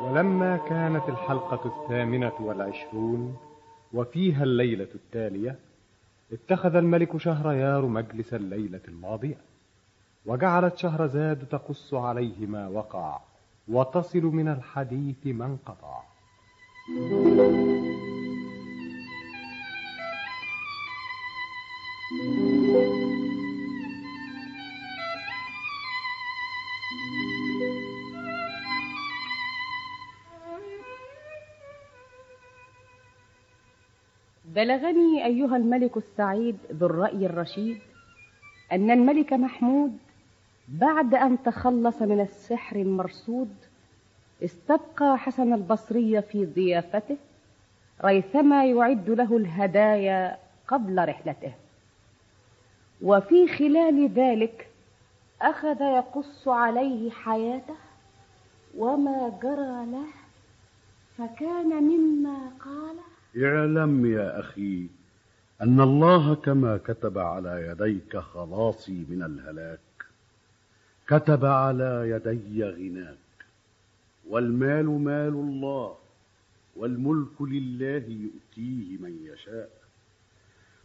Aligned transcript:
ولما 0.00 0.56
كانت 0.56 1.08
الحلقة 1.08 1.60
الثامنة 1.82 2.32
والعشرون 2.40 3.36
وفيها 3.92 4.42
الليلة 4.44 4.88
التالية 4.94 5.58
اتخذ 6.32 6.76
الملك 6.76 7.16
شهريار 7.16 7.86
مجلس 7.86 8.34
الليلة 8.34 8.80
الماضية 8.88 9.36
وجعلت 10.26 10.78
شهرزاد 10.78 11.46
تقص 11.50 11.94
عليه 11.94 12.46
ما 12.46 12.68
وقع 12.68 13.20
وتصل 13.68 14.22
من 14.22 14.48
الحديث 14.48 15.26
ما 15.26 15.46
انقطع. 15.46 16.00
بلغني 34.54 35.24
أيها 35.24 35.56
الملك 35.56 35.96
السعيد 35.96 36.56
ذو 36.72 36.86
الرأي 36.86 37.26
الرشيد 37.26 37.78
أن 38.72 38.90
الملك 38.90 39.32
محمود 39.32 39.98
بعد 40.68 41.14
أن 41.14 41.42
تخلص 41.42 42.02
من 42.02 42.20
السحر 42.20 42.76
المرصود 42.76 43.54
استبقى 44.44 45.18
حسن 45.18 45.54
البصري 45.54 46.22
في 46.22 46.46
ضيافته 46.46 47.16
ريثما 48.04 48.66
يعد 48.66 49.10
له 49.10 49.36
الهدايا 49.36 50.38
قبل 50.68 51.08
رحلته. 51.08 51.54
وفي 53.02 53.48
خلال 53.48 54.08
ذلك 54.08 54.68
أخذ 55.42 55.80
يقص 55.80 56.48
عليه 56.48 57.10
حياته 57.10 57.76
وما 58.76 59.38
جرى 59.42 59.86
له 59.86 60.06
فكان 61.18 61.82
مما 61.82 62.50
قال 62.64 62.96
اعلم 63.36 64.06
يا 64.06 64.40
أخي 64.40 64.86
أن 65.62 65.80
الله 65.80 66.34
كما 66.34 66.76
كتب 66.76 67.18
على 67.18 67.68
يديك 67.68 68.16
خلاصي 68.16 69.04
من 69.08 69.22
الهلاك. 69.22 69.80
كتب 71.06 71.44
على 71.44 72.10
يدي 72.10 72.64
غناك. 72.64 73.16
والمال 74.28 74.86
مال 74.86 75.28
الله 75.28 75.94
والملك 76.76 77.42
لله 77.42 78.04
يؤتيه 78.08 78.98
من 78.98 79.26
يشاء. 79.32 79.70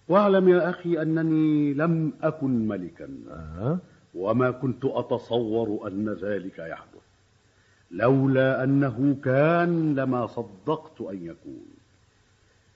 واعلم 0.08 0.50
يا 0.50 0.70
أخي 0.70 1.02
أنني 1.02 1.74
لم 1.74 2.14
أكن 2.22 2.68
ملكا. 2.68 3.10
وما 4.16 4.52
كنت 4.52 4.86
أتصور 4.86 5.88
أن 5.88 6.10
ذلك 6.10 6.60
يحدث. 6.60 7.06
لولا 7.92 8.64
أنه 8.64 9.18
كان 9.24 9.96
لما 9.96 10.28
صدقت 10.28 11.02
أن 11.02 11.26
يكون. 11.26 11.79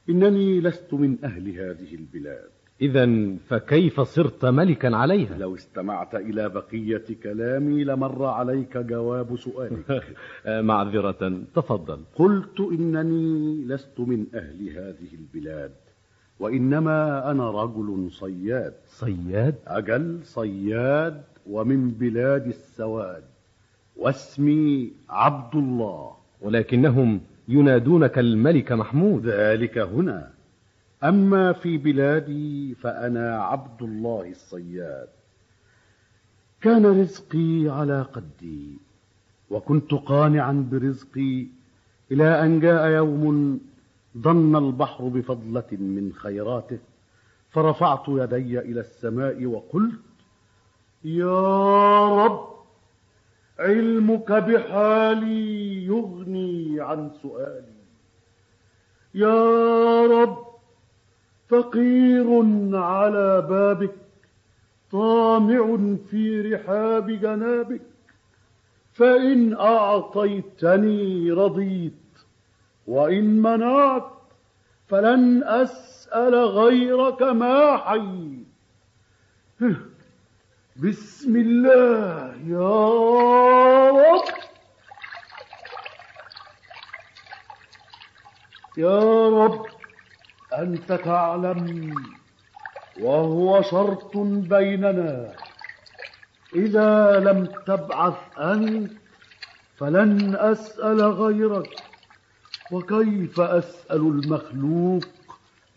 إنني 0.09 0.61
لست 0.61 0.93
من 0.93 1.17
أهل 1.23 1.49
هذه 1.49 1.95
البلاد. 1.95 2.49
إذا 2.81 3.35
فكيف 3.47 4.01
صرت 4.01 4.45
ملكا 4.45 4.95
عليها؟ 4.95 5.37
لو 5.37 5.55
استمعت 5.55 6.15
إلى 6.15 6.49
بقية 6.49 7.03
كلامي 7.23 7.83
لمر 7.83 8.25
عليك 8.25 8.77
جواب 8.77 9.35
سؤالك. 9.37 10.03
معذرة 10.69 11.41
تفضل. 11.55 11.99
قلت 12.15 12.59
إنني 12.59 13.65
لست 13.65 13.99
من 13.99 14.25
أهل 14.35 14.69
هذه 14.69 15.13
البلاد 15.13 15.71
وإنما 16.39 17.31
أنا 17.31 17.63
رجل 17.63 18.11
صياد. 18.11 18.73
صياد؟ 18.85 19.55
أجل 19.67 20.19
صياد 20.23 21.23
ومن 21.49 21.91
بلاد 21.91 22.47
السواد 22.47 23.23
واسمي 23.95 24.91
عبد 25.09 25.55
الله. 25.55 26.11
ولكنهم 26.41 27.21
ينادونك 27.47 28.19
الملك 28.19 28.71
محمود. 28.71 29.25
ذلك 29.27 29.77
هنا. 29.77 30.29
أما 31.03 31.53
في 31.53 31.77
بلادي 31.77 32.75
فأنا 32.75 33.43
عبد 33.43 33.81
الله 33.81 34.29
الصياد. 34.29 35.07
كان 36.61 36.85
رزقي 36.85 37.69
على 37.69 38.01
قدي 38.01 38.77
وكنت 39.49 39.93
قانعا 39.93 40.67
برزقي 40.71 41.47
إلى 42.11 42.45
أن 42.45 42.59
جاء 42.59 42.87
يوم 42.87 43.59
ضن 44.17 44.55
البحر 44.55 45.07
بفضلة 45.07 45.71
من 45.71 46.13
خيراته 46.13 46.79
فرفعت 47.49 48.03
يدي 48.07 48.59
إلى 48.59 48.79
السماء 48.79 49.45
وقلت 49.45 49.99
يا 51.03 52.25
رب 52.25 52.52
علمك 53.59 54.31
بحالي 54.31 55.85
يغني 55.85 56.81
عن 56.81 57.11
سؤالي. 57.21 57.83
يا 59.13 60.05
رب 60.05 60.37
فقير 61.49 62.27
على 62.77 63.41
بابك 63.49 63.95
طامع 64.91 65.77
في 66.09 66.41
رحاب 66.41 67.11
جنابك. 67.11 67.81
فإن 68.93 69.53
أعطيتني 69.53 71.31
رضيت 71.31 71.93
وإن 72.87 73.41
منعت 73.41 74.11
فلن 74.87 75.43
أسأل 75.43 76.35
غيرك 76.35 77.21
ما 77.21 77.77
حييت. 77.77 78.47
بسم 80.75 81.35
الله 81.35 82.35
يا 82.49 82.73
رب. 83.89 84.25
يا 88.77 89.29
رب 89.29 89.65
أنت 90.53 90.91
تعلم 90.91 91.93
وهو 92.99 93.61
شرط 93.61 94.17
بيننا. 94.17 95.35
إذا 96.55 97.19
لم 97.19 97.45
تبعث 97.45 98.17
أنت 98.37 98.91
فلن 99.77 100.35
أسأل 100.35 101.01
غيرك. 101.01 101.83
وكيف 102.71 103.39
أسأل 103.39 104.01
المخلوق 104.01 105.03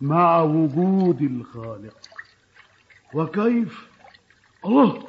مع 0.00 0.40
وجود 0.40 1.22
الخالق؟ 1.22 1.96
وكيف 3.14 3.95
الله 4.66 5.06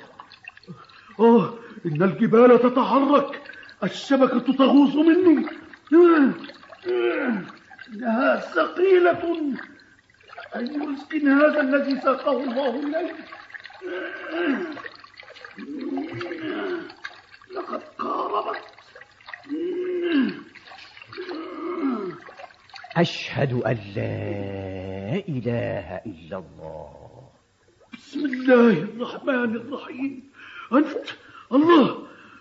آه 1.20 1.54
إن 1.86 2.04
الجبال 2.04 2.60
تتحرك 2.60 3.42
الشبكة 3.84 4.54
تغوص 4.54 4.96
مني. 4.96 5.46
إنها 7.94 8.40
ثقيلة. 8.40 9.54
أي 10.56 10.78
رزق 10.78 11.16
هذا 11.16 11.62
الذي 11.62 12.02
ساقه 12.02 12.44
الله 12.44 12.76
إلي 12.76 13.12
لقد 17.56 17.84
قاربت. 17.98 18.64
أشهد 22.98 23.54
أن 23.54 23.78
لا 23.96 25.24
إله 25.30 26.02
إلا 26.06 26.38
الله. 26.38 27.07
الله 28.34 28.72
الرحمن 28.72 29.56
الرحيم. 29.56 30.24
أنت 30.74 31.06
الله 31.54 31.98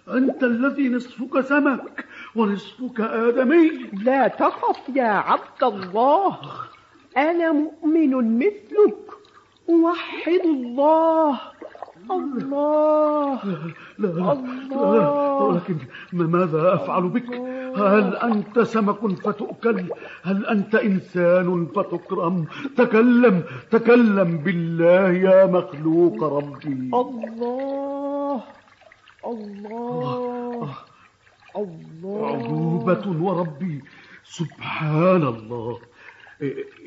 أنت 0.08 0.44
الذي 0.44 0.88
نصفك 0.88 1.40
سمك 1.40 2.04
ونصفك 2.34 3.00
آدمي. 3.00 3.70
لا 4.04 4.28
تخف 4.28 4.80
يا 4.94 5.04
عبد 5.04 5.62
الله. 5.62 6.38
أنا 7.16 7.52
مؤمن 7.52 8.38
مثلك. 8.38 9.10
أوحد 9.68 10.40
الله. 10.44 11.40
الله. 12.10 13.44
لا 13.44 14.08
لا, 14.08 14.32
الله. 14.32 14.96
لا 14.98 15.10
ولكن 15.42 15.76
ماذا 16.12 16.74
أفعل 16.74 17.08
بك؟ 17.08 17.34
هل 17.76 18.16
أنت 18.16 18.60
سمك 18.60 19.20
فتؤكل؟ 19.20 19.84
هل 20.22 20.46
أنت 20.46 20.74
إنسان 20.74 21.66
فتكرم؟ 21.76 22.46
تكلم 22.76 23.44
تكلم 23.70 24.38
بالله 24.38 25.10
يا 25.10 25.46
مخلوق 25.46 26.24
ربي. 26.24 26.90
الله. 26.94 28.42
الله. 29.26 30.74
الله. 31.56 32.26
عجوبة 32.26 33.22
وربي. 33.22 33.82
سبحان 34.24 35.22
الله. 35.22 35.78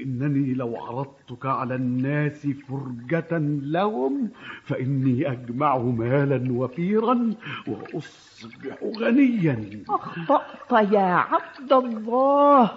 إنني 0.06 0.54
لو 0.54 0.78
عرضتك 0.78 1.46
على 1.46 1.75
الناس 1.75 2.48
فرجة 2.48 3.38
لهم 3.63 4.30
فإني 4.63 5.31
أجمع 5.31 5.78
مالا 5.78 6.54
وفيرا 6.54 7.34
وأصبح 7.68 8.84
غنيا. 9.00 9.84
أخطأت 9.90 10.92
يا 10.92 11.13
عبد 11.31 11.74
الله. 11.74 12.72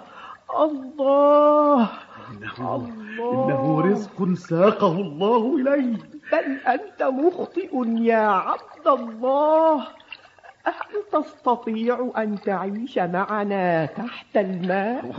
الله. 0.59 1.89
إنه, 2.31 2.75
الله. 2.75 3.45
إنه 3.45 3.81
رزق 3.81 4.33
ساقه 4.33 4.91
الله 5.01 5.55
إلي 5.55 5.97
بل 6.31 6.57
أنت 6.67 7.03
مخطئ 7.03 7.71
يا 8.01 8.27
عبد 8.27 8.87
الله. 8.87 9.87
هل 10.65 11.03
تستطيع 11.11 12.11
أن 12.17 12.41
تعيش 12.41 12.97
معنا 12.97 13.85
تحت 13.85 14.37
الماء؟ 14.37 15.11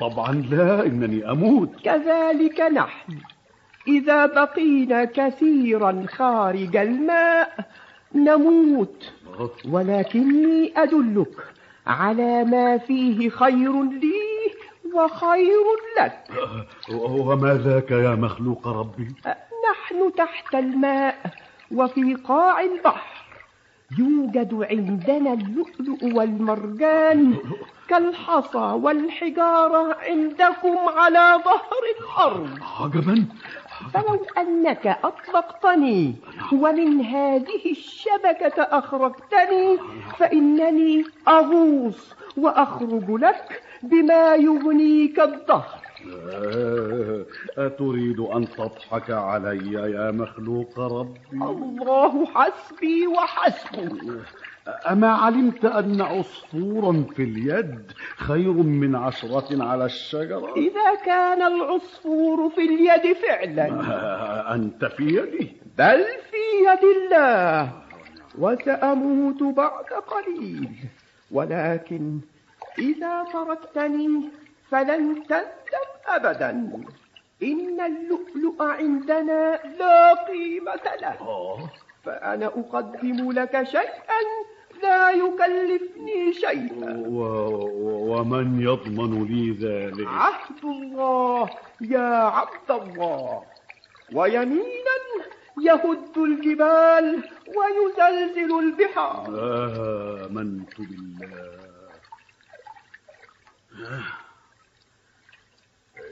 طبعا 0.00 0.32
لا 0.32 0.86
إنني 0.86 1.30
أموت. 1.30 1.70
كذلك 1.84 2.60
نحن. 2.60 3.18
إذا 3.88 4.26
بقينا 4.26 5.04
كثيرا 5.04 6.04
خارج 6.08 6.76
الماء 6.76 7.68
نموت. 8.14 9.12
ولكني 9.68 10.72
أدلك 10.76 11.36
على 11.86 12.44
ما 12.44 12.78
فيه 12.78 13.30
خير 13.30 13.82
لي 13.82 14.30
وخير 14.94 15.64
لك. 16.00 16.30
وما 17.04 17.54
ذاك 17.54 17.90
يا 17.90 18.14
مخلوق 18.14 18.68
ربي؟ 18.68 19.14
نحن 19.70 20.12
تحت 20.16 20.54
الماء 20.54 21.16
وفي 21.72 22.14
قاع 22.14 22.60
البحر. 22.60 23.19
يوجد 23.98 24.54
عندنا 24.70 25.32
اللؤلؤ 25.32 26.14
والمرجان 26.16 27.34
كالحصى 27.88 28.58
والحجارة 28.82 29.96
عندكم 30.02 30.76
على 30.78 31.40
ظهر 31.44 31.82
الأرض. 31.98 32.58
عجبا 32.80 33.24
فلو 33.94 34.26
أنك 34.38 34.86
أطلقتني 35.04 36.14
ومن 36.52 37.00
هذه 37.00 37.70
الشبكة 37.70 38.62
أخرجتني 38.62 39.78
فإنني 40.18 41.04
أغوص 41.28 42.14
وأخرج 42.36 43.10
لك 43.10 43.62
بما 43.82 44.34
يغنيك 44.34 45.20
الظهر 45.20 45.79
أتريد 47.58 48.20
أن 48.20 48.48
تضحك 48.48 49.10
علي 49.10 49.72
يا 49.72 50.10
مخلوق 50.10 50.78
ربي؟ 50.78 51.18
الله 51.32 52.26
حسبي 52.26 53.06
وحسبك 53.06 54.20
أما 54.90 55.08
علمت 55.08 55.64
أن 55.64 56.00
عصفورا 56.00 57.04
في 57.16 57.22
اليد 57.22 57.92
خير 58.16 58.52
من 58.52 58.96
عشرة 58.96 59.64
على 59.64 59.84
الشجرة؟ 59.84 60.54
إذا 60.56 60.94
كان 61.04 61.42
العصفور 61.42 62.50
في 62.50 62.60
اليد 62.60 63.16
فعلا. 63.16 63.68
آه، 63.68 64.54
أنت 64.54 64.84
في 64.84 65.02
يدي. 65.02 65.52
بل 65.78 66.04
في 66.30 66.44
يد 66.66 66.84
الله. 66.84 67.72
وسأموت 68.38 69.42
بعد 69.42 69.84
قليل. 69.84 70.68
ولكن 71.30 72.20
إذا 72.78 73.24
تركتني 73.32 74.30
فلن 74.70 75.22
تندم. 75.28 75.89
أبدا. 76.16 76.50
إن 77.42 77.80
اللؤلؤ 77.80 78.62
عندنا 78.62 79.60
لا 79.78 80.14
قيمة 80.14 80.86
له. 81.00 81.16
آه 81.20 81.58
فأنا 82.04 82.46
أقدم 82.46 83.32
لك 83.32 83.62
شيئا 83.62 84.20
لا 84.82 85.10
يكلفني 85.10 86.32
شيئا. 86.32 87.04
و... 87.08 87.18
و- 87.18 88.00
ومن 88.10 88.60
يضمن 88.62 89.24
لي 89.24 89.50
ذلك؟ 89.66 90.06
عهد 90.08 90.64
الله 90.64 91.50
يا 91.80 92.14
عبد 92.24 92.70
الله. 92.70 93.42
ويمينا 94.12 94.96
يهد 95.62 96.16
الجبال 96.16 97.22
ويزلزل 97.56 98.58
البحار. 98.58 99.26
آمنت 100.26 100.74
بالله. 100.78 101.70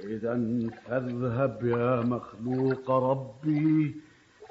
إذا 0.04 0.34
فاذهب 0.86 1.66
يا 1.66 2.00
مخلوق 2.00 2.90
ربي 2.90 3.96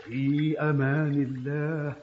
في 0.03 0.59
أمان 0.59 1.13
الله 1.13 1.95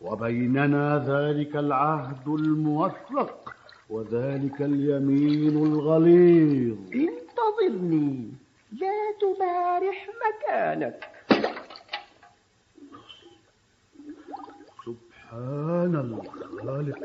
وبيننا 0.00 1.04
ذلك 1.06 1.56
العهد 1.56 2.28
الموثق 2.28 3.54
وذلك 3.90 4.62
اليمين 4.62 5.56
الغليظ. 5.66 6.78
انتظرني 6.94 8.32
لا 8.72 8.98
تبارح 9.20 10.08
مكانك. 10.22 11.00
سبحان 14.84 15.94
الخالق 15.96 16.98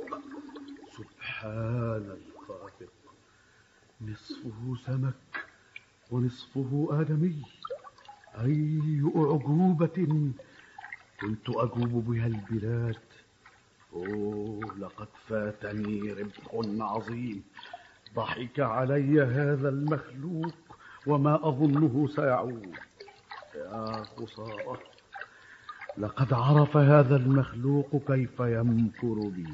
سبحان 0.97 2.06
الخالق 2.18 2.94
نصفه 4.01 4.75
سمك 4.85 5.26
ونصفه 6.11 6.87
آدمي. 6.92 7.42
أي 8.35 9.02
أعجوبة 9.16 10.07
كنت 11.21 11.49
أجوب 11.49 12.06
بها 12.07 12.28
البلاد. 12.28 12.99
أوه 13.94 14.59
لقد 14.80 15.07
فاتني 15.28 16.14
ربح 16.14 16.81
عظيم. 16.81 17.44
ضحك 18.16 18.59
علي 18.59 19.21
هذا 19.21 19.69
المخلوق 19.69 20.56
وما 21.07 21.49
أظنه 21.49 22.07
سيعود. 22.16 22.76
يا 23.56 24.04
خسارة 24.04 24.80
لقد 25.97 26.33
عرف 26.33 26.78
هذا 26.78 27.16
المخلوق 27.16 28.04
كيف 28.07 28.40
يمكر 28.40 29.30
بي 29.30 29.47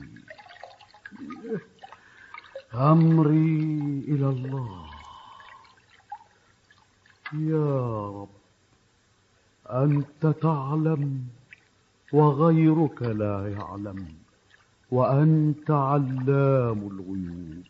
أمري 2.74 4.04
إلى 4.08 4.30
الله. 4.30 4.93
يا 7.34 8.08
رب 8.10 8.30
أنت 9.70 10.28
تعلم 10.28 11.28
وغيرك 12.14 13.02
لا 13.02 13.54
يعلم 13.58 14.08
وأنت 14.92 15.72
علام 15.72 16.80
الغيوب. 16.92 17.64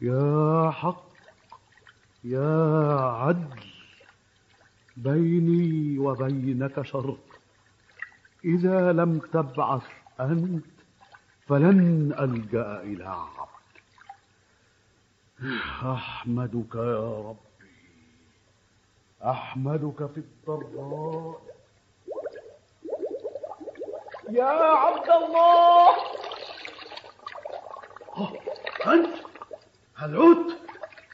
يا 0.00 0.70
حق 0.70 1.04
يا 2.24 2.94
عدل 3.10 3.60
بيني 4.96 5.98
وبينك 5.98 6.82
شرط 6.82 7.18
إذا 8.44 8.92
لم 8.92 9.18
تبعث 9.18 9.86
أنت 10.20 10.64
فلن 11.46 12.12
ألجأ 12.20 12.82
إلى 12.82 13.04
عبد. 13.04 13.74
أحمدك 15.82 16.74
يا 16.74 17.18
ربي 17.28 17.53
أحمدك 19.24 20.10
في 20.14 20.20
الضراء. 20.20 21.40
يا 24.30 24.44
عبد 24.44 25.10
الله! 25.10 25.88
أنت؟ 28.86 29.14
هل 29.96 30.16
عدت 30.16 30.58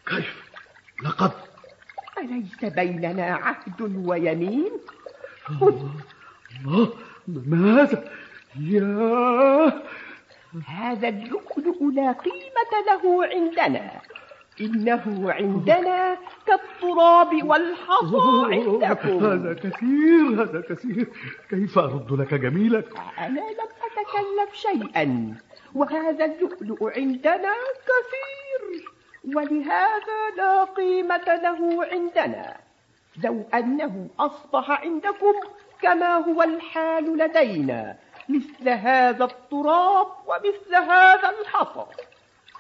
كيف؟ 0.07 0.51
لقد. 1.05 1.33
أليس 2.19 2.65
بيننا 2.65 3.35
عهد 3.35 4.07
ويمين؟ 4.07 4.73
الله 5.61 6.93
ما 7.29 7.83
هذا 7.83 8.11
يا! 8.61 9.83
هذا 10.67 11.09
اللؤلؤ 11.09 11.91
لا 11.95 12.13
قيمة 12.13 12.73
له 12.87 13.27
عندنا. 13.27 14.01
إنه 14.61 15.33
عندنا 15.33 16.19
كالتراب 16.81 17.45
والحصى 17.45 18.55
عندكم. 18.55 19.25
هذا 19.25 19.55
كثير 19.55 20.43
هذا 20.43 20.61
كثير. 20.69 21.09
كيف 21.51 21.79
أرد 21.79 22.13
لك 22.13 22.35
جميلك؟ 22.35 22.89
أنا 23.19 23.41
لم 23.41 23.71
أتكلف 23.87 24.55
شيئا 24.55 25.35
وهذا 25.75 26.25
اللؤلؤ 26.25 26.93
عندنا 26.97 27.55
كثير 27.91 28.91
ولهذا 29.35 30.31
لا 30.37 30.65
قيمة 30.65 31.25
له 31.27 31.87
عندنا. 31.93 32.57
لو 33.25 33.45
أنه 33.55 34.09
أصبح 34.19 34.71
عندكم 34.71 35.35
كما 35.83 36.17
هو 36.17 36.43
الحال 36.43 37.17
لدينا 37.17 37.97
مثل 38.29 38.69
هذا 38.69 39.25
التراب 39.25 40.07
ومثل 40.27 40.75
هذا 40.75 41.31
الحصى. 41.41 41.85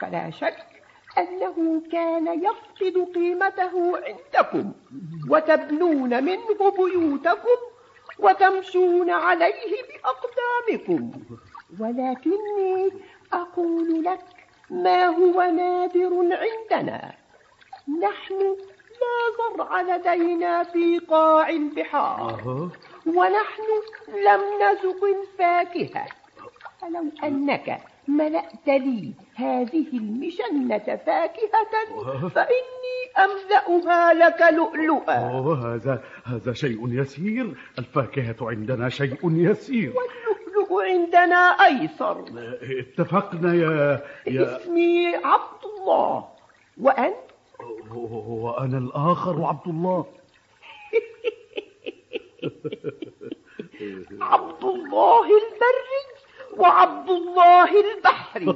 فلا 0.00 0.30
شك 0.30 0.69
أنه 1.18 1.82
كان 1.92 2.26
يفقد 2.42 3.14
قيمته 3.14 3.92
عندكم 3.96 4.72
وتبنون 5.30 6.24
منه 6.24 6.70
بيوتكم 6.70 7.58
وتمشون 8.18 9.10
عليه 9.10 9.72
بأقدامكم. 9.82 11.10
ولكني 11.80 12.90
أقول 13.32 14.04
لك 14.04 14.24
ما 14.70 15.06
هو 15.06 15.42
نادر 15.42 16.12
عندنا. 16.14 17.12
نحن 18.02 18.56
لا 19.00 19.56
زرع 19.56 19.80
لدينا 19.80 20.62
في 20.62 20.98
قاع 20.98 21.48
البحار. 21.48 22.70
ونحن 23.06 23.62
لم 24.08 24.40
نزق 24.62 25.04
الفاكهة. 25.04 26.06
فلو 26.80 27.04
أنك 27.24 27.80
ملأت 28.16 28.66
لي 28.66 29.12
هذه 29.34 29.86
المشنة 29.92 30.78
فاكهة 30.78 32.28
فإني 32.28 32.98
أملأها 33.18 34.14
لك 34.14 34.52
لؤلؤا. 34.52 35.14
أوه 35.14 35.74
هذا 35.74 36.02
هذا 36.24 36.52
شيء 36.52 36.88
يسير. 36.88 37.54
الفاكهة 37.78 38.36
عندنا 38.40 38.88
شيء 38.88 39.18
يسير. 39.24 39.92
واللؤلؤ 39.96 40.82
عندنا 40.82 41.56
أيسر. 41.66 42.24
اتفقنا 42.62 43.54
يا 43.54 44.00
يا 44.26 44.56
اسمي 44.56 45.14
عبد 45.16 45.64
الله. 45.64 46.28
وأنت؟ 46.80 47.16
وأنا 47.94 48.78
الآخر 48.78 49.40
وعبد 49.40 49.68
الله. 49.68 50.06
عبد 54.20 54.64
الله 54.64 55.24
البري. 55.24 56.19
وعبد 56.58 57.10
الله 57.10 57.70
البحري. 57.80 58.54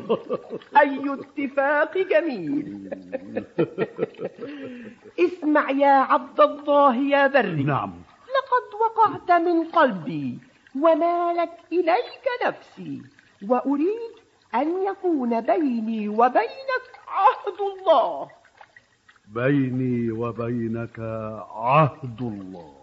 أي 0.81 1.01
اتفاق 1.13 1.99
جميل. 1.99 2.91
اسمع 5.21 5.71
يا 5.71 5.97
عبد 6.13 6.41
الله 6.41 6.97
يا 6.97 7.27
بري. 7.27 7.63
نعم. 7.63 7.93
لقد 8.35 8.67
وقعت 8.85 9.41
من 9.41 9.65
قلبي 9.65 10.39
ومالت 10.81 11.53
إليك 11.73 12.27
نفسي 12.47 13.03
وأريد 13.49 14.15
أن 14.55 14.87
يكون 14.87 15.41
بيني 15.41 16.09
وبينك 16.09 16.87
عهد 17.09 17.59
الله. 17.61 18.29
بيني 19.35 20.11
وبينك 20.11 20.99
عهد 21.55 22.21
الله. 22.21 22.75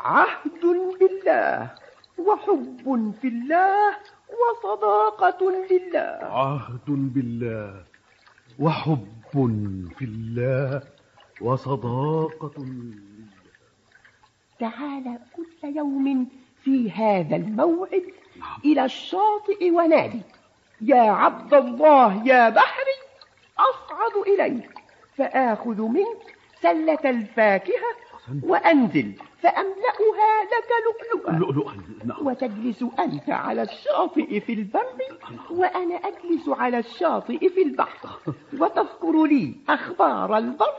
عهد 0.00 0.62
بالله 1.00 1.70
وحب 2.18 3.14
في 3.20 3.28
الله 3.28 3.96
وصداقة 4.40 5.50
لله. 5.70 6.18
عهد 6.22 6.88
بالله 6.88 7.84
وحب 8.58 9.06
في 9.98 10.04
الله 10.04 10.82
وصداقة 11.40 12.52
لله. 12.58 13.26
تعال 14.58 15.18
كل 15.36 15.76
يوم 15.76 16.28
في 16.64 16.90
هذا 16.90 17.36
الموعد 17.36 18.04
إلى 18.64 18.84
الشاطئ 18.84 19.70
ونادي. 19.70 20.22
يا 20.80 21.10
عبد 21.10 21.54
الله 21.54 22.26
يا 22.26 22.48
بحري 22.48 22.98
أصعد 23.58 24.26
إليك 24.26 24.70
فآخذ 25.16 25.82
منك 25.82 26.36
سلة 26.62 26.98
الفاكهة 27.04 27.90
وأنزل 28.42 29.12
فأملأها 29.42 30.32
لك 30.52 30.70
لؤلؤا. 30.86 31.38
لؤلؤا 31.38 31.72
نعم. 32.04 32.26
وتجلس 32.26 32.84
أنت 32.98 33.30
على 33.30 33.62
الشاطئ 33.62 34.40
في 34.40 34.52
البر 34.52 34.86
وأنا 35.50 35.94
أجلس 35.94 36.48
على 36.48 36.78
الشاطئ 36.78 37.48
في 37.48 37.62
البحر. 37.62 38.08
وتذكر 38.60 39.24
لي 39.26 39.54
أخبار 39.68 40.38
البر 40.38 40.74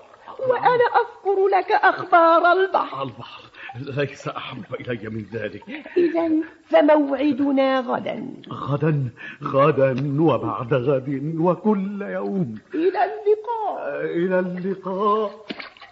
وأنا 0.50 0.86
أذكر 1.02 1.48
لك 1.48 1.72
أخبار 1.72 2.52
البحر. 2.52 3.04
البحر. 3.04 3.44
ليس 3.76 4.28
أحب 4.28 4.64
إلي 4.80 5.10
من 5.10 5.26
ذلك. 5.34 5.64
إذا 5.98 6.32
فموعدنا 6.66 7.80
غدا. 7.80 8.34
غدا 8.52 9.10
غدا 9.44 10.22
وبعد 10.22 10.74
غد 10.74 11.36
وكل 11.40 12.02
يوم. 12.02 12.56
إلى 12.74 13.00
اللقاء. 13.06 14.06
إلى 14.06 14.40
اللقاء. 14.40 15.46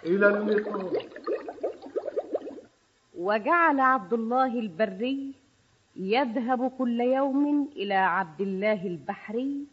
إلى 0.06 0.28
اللقاء. 0.28 1.19
وجعل 3.20 3.80
عبد 3.80 4.12
الله 4.12 4.46
البري 4.46 5.32
يذهب 5.96 6.70
كل 6.78 7.00
يوم 7.00 7.68
إلى 7.76 7.94
عبد 7.94 8.40
الله 8.40 8.86
البحري 8.86 9.64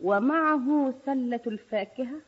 ومعه 0.00 0.94
سلة 1.06 1.40
الفاكهة 1.46 2.18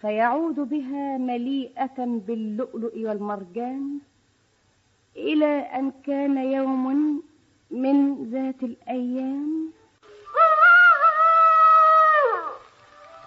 فيعود 0.00 0.54
بها 0.54 1.18
مليئة 1.18 1.98
باللؤلؤ 1.98 2.94
والمرجان 3.06 3.98
إلى 5.16 5.58
أن 5.78 5.92
كان 6.06 6.36
يوم 6.38 6.84
من 7.70 8.24
ذات 8.32 8.62
الأيام. 8.62 9.72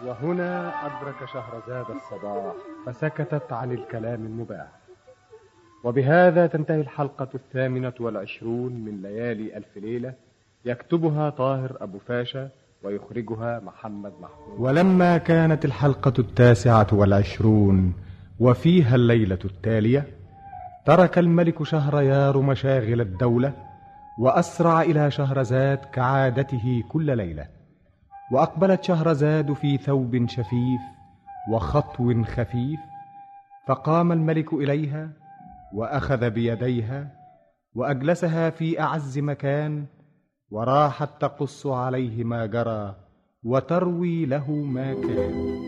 وهنا 0.05 0.51
أدرك 0.85 1.29
شهرزاد 1.33 1.89
الصباح 1.95 2.53
فسكتت 2.85 3.53
عن 3.53 3.71
الكلام 3.71 4.25
المباح. 4.25 4.82
وبهذا 5.83 6.47
تنتهي 6.47 6.81
الحلقة 6.81 7.27
الثامنة 7.35 7.93
والعشرون 7.99 8.73
من 8.73 9.01
ليالي 9.01 9.57
ألف 9.57 9.77
ليلة. 9.77 10.13
يكتبها 10.65 11.29
طاهر 11.29 11.77
أبو 11.81 11.99
فاشا 11.99 12.49
ويخرجها 12.83 13.59
محمد 13.59 14.13
محمود. 14.21 14.59
ولما 14.59 15.17
كانت 15.17 15.65
الحلقة 15.65 16.13
التاسعة 16.19 16.87
والعشرون 16.91 17.93
وفيها 18.39 18.95
الليلة 18.95 19.39
التالية 19.45 20.07
ترك 20.85 21.17
الملك 21.17 21.63
شهريار 21.63 22.41
مشاغل 22.41 23.01
الدولة 23.01 23.53
وأسرع 24.19 24.81
إلى 24.81 25.11
شهرزاد 25.11 25.77
كعادته 25.77 26.83
كل 26.89 27.17
ليلة 27.17 27.47
وأقبلت 28.31 28.83
شهرزاد 28.83 29.53
في 29.53 29.77
ثوب 29.77 30.25
شفيف 30.27 30.81
وخطو 31.51 32.23
خفيف 32.23 32.79
فقام 33.67 34.11
الملك 34.11 34.53
إليها 34.53 35.09
وأخذ 35.73 36.29
بيديها 36.29 37.11
وأجلسها 37.75 38.49
في 38.49 38.79
أعز 38.79 39.19
مكان 39.19 39.85
وراحت 40.51 41.21
تقص 41.21 41.67
عليه 41.67 42.23
ما 42.23 42.45
جرى 42.45 42.95
وتروي 43.43 44.25
له 44.25 44.51
ما 44.51 44.93
كان. 44.93 45.63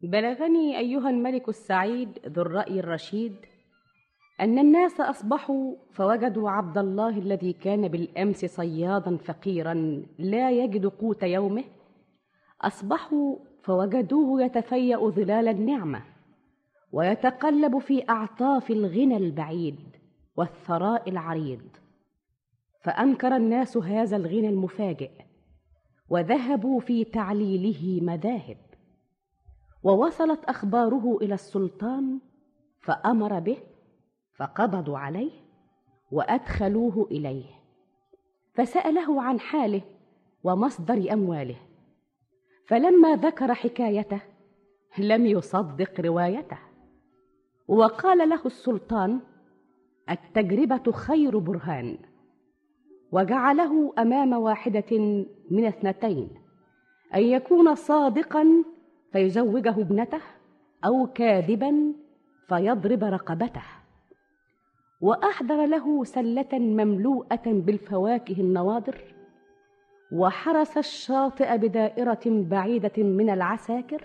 بلغني 0.00 0.78
أيها 0.78 1.10
الملك 1.10 1.48
السعيد 1.48 2.18
ذو 2.26 2.42
الرأي 2.42 2.80
الرشيد 2.80 3.36
أن 4.40 4.58
الناس 4.58 5.00
أصبحوا 5.00 5.74
فوجدوا 5.92 6.50
عبد 6.50 6.78
الله 6.78 7.18
الذي 7.18 7.52
كان 7.52 7.88
بالأمس 7.88 8.44
صيادا 8.44 9.16
فقيرا 9.16 10.02
لا 10.18 10.50
يجد 10.50 10.86
قوت 10.86 11.22
يومه 11.22 11.64
أصبحوا 12.60 13.36
فوجدوه 13.62 14.42
يتفيأ 14.42 15.10
ظلال 15.10 15.48
النعمة 15.48 16.02
ويتقلب 16.92 17.78
في 17.78 18.08
أعطاف 18.10 18.70
الغنى 18.70 19.16
البعيد 19.16 19.78
والثراء 20.36 21.10
العريض. 21.10 21.68
فأنكر 22.80 23.36
الناس 23.36 23.76
هذا 23.76 24.16
الغنى 24.16 24.48
المفاجئ 24.48 25.10
وذهبوا 26.08 26.80
في 26.80 27.04
تعليله 27.04 28.00
مذاهب. 28.04 28.56
ووصلت 29.82 30.44
أخباره 30.44 31.18
إلى 31.22 31.34
السلطان 31.34 32.20
فأمر 32.80 33.40
به 33.40 33.56
فقبضوا 34.38 34.98
عليه 34.98 35.30
وأدخلوه 36.12 37.08
إليه 37.10 37.44
فسأله 38.54 39.22
عن 39.22 39.40
حاله 39.40 39.82
ومصدر 40.44 41.12
أمواله 41.12 41.56
فلما 42.66 43.16
ذكر 43.16 43.54
حكايته 43.54 44.20
لم 44.98 45.26
يصدق 45.26 46.00
روايته 46.00 46.58
وقال 47.68 48.28
له 48.28 48.46
السلطان 48.46 49.20
التجربة 50.10 50.92
خير 50.92 51.38
برهان 51.38 51.98
وجعله 53.12 53.92
أمام 53.98 54.32
واحدة 54.32 54.98
من 55.50 55.66
اثنتين 55.66 56.30
أن 57.14 57.22
يكون 57.22 57.74
صادقا 57.74 58.64
فيزوجه 59.12 59.70
ابنته 59.70 60.20
أو 60.84 61.06
كاذبا 61.06 61.94
فيضرب 62.48 63.04
رقبته. 63.04 63.62
وأحضر 65.00 65.66
له 65.66 66.04
سلة 66.04 66.52
مملوءة 66.52 67.42
بالفواكه 67.46 68.40
النواضر 68.40 69.14
وحرس 70.12 70.78
الشاطئ 70.78 71.58
بدائرة 71.58 72.24
بعيدة 72.26 73.02
من 73.02 73.30
العساكر 73.30 74.04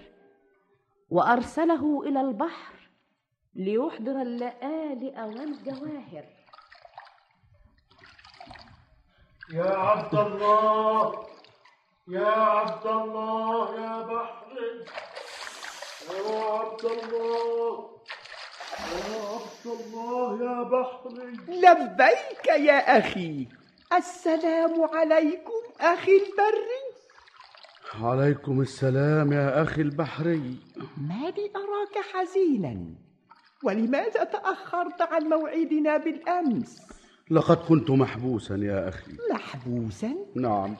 وأرسله 1.09 2.03
إلى 2.07 2.21
البحر 2.21 2.73
ليحضر 3.55 4.21
اللآلئ 4.21 5.21
والجواهر. 5.21 6.25
يا 9.53 9.71
عبد 9.77 10.15
الله 10.15 11.25
يا 12.07 12.27
عبد 12.27 12.87
الله 12.87 13.75
يا 13.79 14.01
بحر. 14.01 14.85
يا 16.13 16.43
عبد 16.43 16.85
الله. 16.85 17.90
يا 18.79 19.21
عبد 19.33 19.65
الله 19.65 20.43
يا 20.43 20.63
بحر 20.63 21.09
لبيك 21.47 22.45
يا 22.47 22.99
أخي. 22.99 23.47
السلام 23.93 24.83
عليكم 24.93 25.61
أخي 25.81 26.11
البري. 26.11 26.81
عليكم 28.01 28.61
السلام 28.61 29.33
يا 29.33 29.63
أخي 29.63 29.81
البحري. 29.81 30.55
ما 30.97 31.29
لي 31.37 31.51
أراك 31.55 32.05
حزينا؟ 32.13 32.85
ولماذا 33.63 34.23
تأخرت 34.23 35.01
عن 35.01 35.23
موعدنا 35.23 35.97
بالأمس؟ 35.97 36.81
لقد 37.31 37.57
كنت 37.57 37.91
محبوسا 37.91 38.55
يا 38.55 38.89
أخي. 38.89 39.11
محبوسا؟ 39.33 40.15
نعم. 40.35 40.75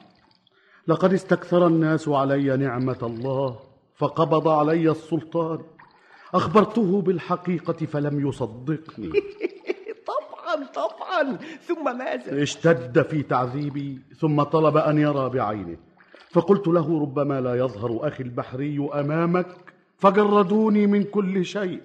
لقد 0.86 1.12
استكثر 1.12 1.66
الناس 1.66 2.08
علي 2.08 2.56
نعمة 2.56 2.98
الله 3.02 3.60
فقبض 3.96 4.48
علي 4.48 4.90
السلطان. 4.90 5.58
أخبرته 6.34 7.02
بالحقيقة 7.02 7.86
فلم 7.86 8.28
يصدقني. 8.28 9.10
طبعا 10.12 10.66
طبعا. 10.74 11.38
ثم 11.62 11.98
ماذا؟ 11.98 12.42
اشتد 12.42 13.02
في 13.02 13.22
تعذيبي 13.22 13.98
ثم 14.18 14.42
طلب 14.42 14.76
أن 14.76 14.98
يرى 14.98 15.28
بعينه. 15.28 15.76
فقلت 16.30 16.68
له 16.68 17.00
ربما 17.00 17.40
لا 17.40 17.54
يظهر 17.54 18.08
أخي 18.08 18.22
البحري 18.22 18.88
أمامك 18.94 19.46
فجردوني 19.98 20.86
من 20.86 21.04
كل 21.04 21.44
شيء. 21.44 21.80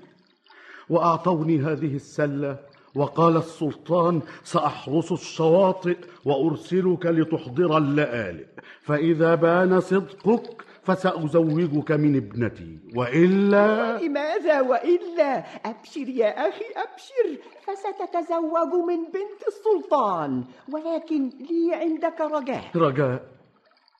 وأعطوني 0.89 1.59
هذه 1.59 1.95
السلة 1.95 2.59
وقال 2.95 3.37
السلطان 3.37 4.21
سأحرس 4.43 5.11
الشواطئ 5.11 5.97
وأرسلك 6.25 7.05
لتحضر 7.05 7.77
اللآلئ. 7.77 8.45
فإذا 8.81 9.35
بان 9.35 9.79
صدقك 9.79 10.66
فسأزوجك 10.87 11.91
من 11.91 12.15
ابنتي. 12.15 12.79
وإلا 12.95 13.99
لماذا 13.99 14.61
وإلا؟ 14.61 15.43
أبشر 15.65 16.07
يا 16.09 16.47
أخي 16.49 16.65
أبشر. 16.75 17.27
فستتزوج 17.67 18.71
من 18.87 19.03
بنت 19.11 19.41
السلطان. 19.47 20.43
ولكن 20.71 21.29
لي 21.39 21.75
عندك 21.75 22.21
رجاء. 22.21 22.63
رجاء 22.75 23.21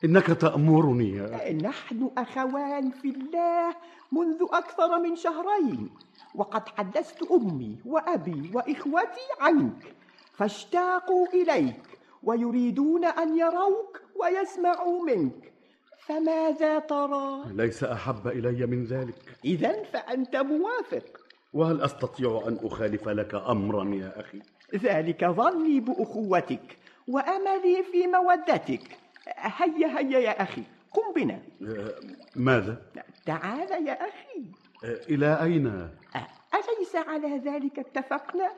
إنك 0.06 0.27
تأمرني. 0.27 1.12
يا 1.15 1.53
نحن 1.53 2.10
أخوان 2.17 2.91
في 2.91 3.10
الله 3.10 3.75
منذ 4.12 4.39
أكثر 4.53 5.00
من 5.00 5.15
شهرين. 5.15 5.89
وقد 6.36 6.69
حدثت 6.69 7.32
أمي 7.32 7.78
وأبي 7.86 8.52
وإخوتي 8.54 9.28
عنك 9.39 9.95
فاشتاقوا 10.34 11.28
إليك 11.34 11.84
ويريدون 12.23 13.06
أن 13.06 13.38
يروك 13.38 14.02
ويسمعوا 14.15 15.06
منك. 15.06 15.57
فماذا 16.08 16.80
ترى؟ 16.80 17.43
ليس 17.48 17.84
أحب 17.84 18.28
إلي 18.28 18.65
من 18.65 18.84
ذلك 18.84 19.15
إذا 19.46 19.84
فأنت 19.84 20.36
موافق 20.36 21.04
وهل 21.54 21.82
أستطيع 21.82 22.43
أن 22.48 22.60
أخالف 22.63 23.08
لك 23.10 23.36
أمرا 23.36 23.96
يا 23.96 24.20
أخي 24.20 24.41
ذلك 24.76 25.26
ظني 25.26 25.80
بأخوتك 25.80 26.78
وأملي 27.08 27.84
في 27.91 28.08
مودتك 28.08 28.98
هيا 29.38 30.00
هيا 30.00 30.20
يا 30.20 30.41
أخي 30.43 30.63
قم 30.93 31.13
بنا 31.15 31.41
آه، 31.62 31.96
ماذا؟ 32.36 32.82
تعال 33.26 33.88
يا 33.88 33.93
أخي 33.93 34.46
آه، 34.84 35.00
إلى 35.10 35.43
أين؟ 35.43 35.67
أليس 36.54 36.96
على 36.96 37.38
ذلك 37.38 37.80
اتفقنا؟ 37.80 38.52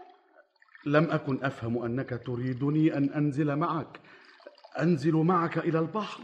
لم 0.86 1.12
أكن 1.12 1.44
أفهم 1.44 1.84
أنك 1.84 2.22
تريدني 2.26 2.98
أن 2.98 3.10
أنزل 3.10 3.56
معك 3.56 4.00
أنزل 4.80 5.14
معك 5.14 5.58
إلى 5.58 5.80
البحر 5.80 6.22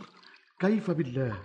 كيف 0.60 0.92
بالله؟ 0.92 1.36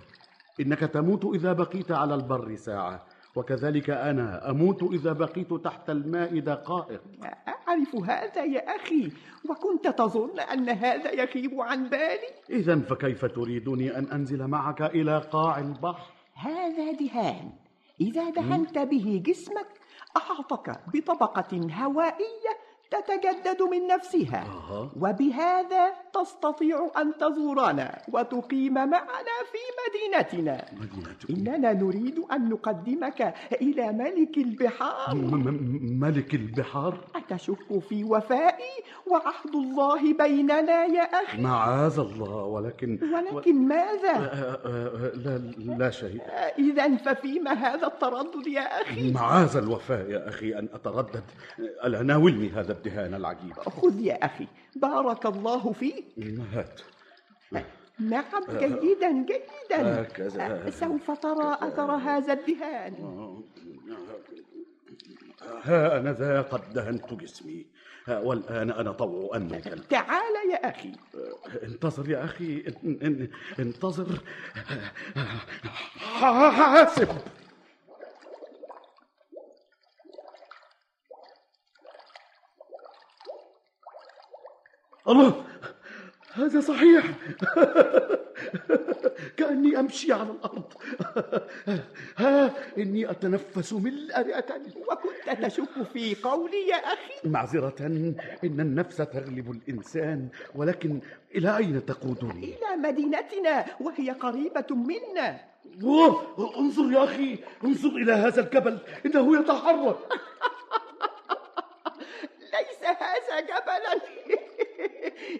إنك 0.59 0.79
تموت 0.79 1.25
إذا 1.25 1.53
بقيت 1.53 1.91
على 1.91 2.15
البر 2.15 2.55
ساعة 2.55 3.05
وكذلك 3.35 3.89
أنا 3.89 4.49
أموت 4.51 4.83
إذا 4.83 5.13
بقيت 5.13 5.53
تحت 5.53 5.89
الماء 5.89 6.39
دقائق. 6.39 7.01
أعرف 7.47 7.95
هذا 7.95 8.43
يا 8.43 8.75
أخي 8.75 9.11
وكنت 9.49 9.87
تظن 9.87 10.39
أن 10.39 10.69
هذا 10.69 11.11
يغيب 11.11 11.61
عن 11.61 11.89
بالي. 11.89 12.31
إذا 12.49 12.79
فكيف 12.79 13.25
تريدني 13.25 13.97
أن 13.97 14.05
أنزل 14.05 14.47
معك 14.47 14.81
إلى 14.81 15.17
قاع 15.31 15.59
البحر؟ 15.59 16.11
هذا 16.35 16.91
دهان. 16.91 17.51
إذا 18.01 18.29
دهنت 18.29 18.77
به 18.77 19.21
جسمك 19.25 19.67
أحاطك 20.17 20.79
بطبقة 20.93 21.69
هوائية 21.73 22.53
تتجدد 22.91 23.61
من 23.61 23.87
نفسها. 23.87 24.43
وبهذا 25.01 25.83
تستطيع 26.13 26.91
أن 26.97 27.13
تزورنا 27.17 28.01
وتقيم 28.13 28.73
معنا 28.73 29.37
في 29.51 29.63
مدينتنا. 29.81 30.65
إننا 31.29 31.73
نريد 31.73 32.19
أن 32.31 32.49
نقدمك 32.49 33.33
إلى 33.61 33.91
ملك 33.91 34.37
البحار. 34.37 35.15
ملك 35.81 36.33
البحار؟ 36.33 36.97
أتشك 37.15 37.79
في 37.89 38.03
وفائي 38.03 38.73
وعهد 39.07 39.55
الله 39.55 40.13
بيننا 40.13 40.85
يا 40.85 41.03
أخي. 41.03 41.41
معاذ 41.41 41.99
الله 41.99 42.43
ولكن 42.43 42.99
ولكن 43.31 43.67
ماذا؟ 43.67 44.15
آه، 44.15 44.59
آه، 44.65 45.11
لا, 45.15 45.37
لا 45.57 45.89
شيء. 45.89 46.21
إذا 46.59 46.97
ففيم 46.97 47.47
هذا 47.47 47.87
التردد 47.87 48.47
يا 48.47 48.81
أخي؟ 48.81 49.11
معاذ 49.11 49.57
الوفاء 49.57 50.09
يا 50.09 50.29
أخي 50.29 50.59
أن 50.59 50.69
أتردد. 50.73 51.23
ألا 51.83 52.03
ناولني 52.03 52.49
هذا 52.49 52.80
الدهان 52.85 53.13
العجيب 53.13 53.53
خذ 53.53 53.99
يا 53.99 54.25
أخي 54.25 54.47
بارك 54.75 55.25
الله 55.25 55.71
فيك 55.71 56.05
هات 56.53 56.81
نعم 57.99 58.23
جيدا 58.49 59.11
جيدا 59.11 60.01
هكذا. 60.01 60.69
سوف 60.69 61.11
ترى 61.11 61.57
أثر 61.61 61.91
هذا 61.91 62.33
الدهان 62.33 62.93
ها 65.63 65.97
أنا 65.97 66.13
ذا 66.13 66.41
قد 66.41 66.73
دهنت 66.73 67.13
جسمي 67.13 67.65
والآن 68.07 68.71
أنا 68.71 68.91
طوع 68.91 69.35
أنك 69.37 69.63
تعال 69.89 70.33
يا 70.51 70.69
أخي 70.69 70.91
انتظر 71.63 72.09
يا 72.09 72.23
أخي 72.23 72.63
ان- 72.83 72.99
ان- 73.03 73.29
انتظر 73.59 74.19
حاسب 76.51 77.07
الله 85.07 85.45
هذا 86.33 86.59
صحيح. 86.61 87.05
كأني 89.37 89.79
أمشي 89.79 90.13
على 90.13 90.29
الأرض. 90.31 90.73
ها 92.17 92.53
إني 92.77 93.11
أتنفس 93.11 93.73
ملء 93.73 94.17
رئتي 94.17 94.53
وكنت 94.91 95.45
تشك 95.45 95.83
في 95.93 96.15
قولي 96.15 96.67
يا 96.67 96.75
أخي. 96.75 97.29
معذرة 97.29 97.75
إن 97.81 98.15
النفس 98.43 98.97
تغلب 98.97 99.51
الإنسان 99.51 100.29
ولكن 100.55 100.99
إلى 101.35 101.57
أين 101.57 101.85
تقودني؟ 101.85 102.55
إلى 102.57 102.75
مدينتنا 102.77 103.65
وهي 103.79 104.11
قريبة 104.11 104.65
منا. 104.75 105.39
أوه 105.83 106.35
انظر 106.57 106.91
يا 106.91 107.03
أخي 107.03 107.39
انظر 107.63 107.89
إلى 107.89 108.11
هذا 108.13 108.41
الجبل 108.41 108.77
إنه 109.05 109.39
يتحرك 109.39 109.97
ليس 112.53 112.83
هذا 112.83 113.39
جبلا 113.41 114.01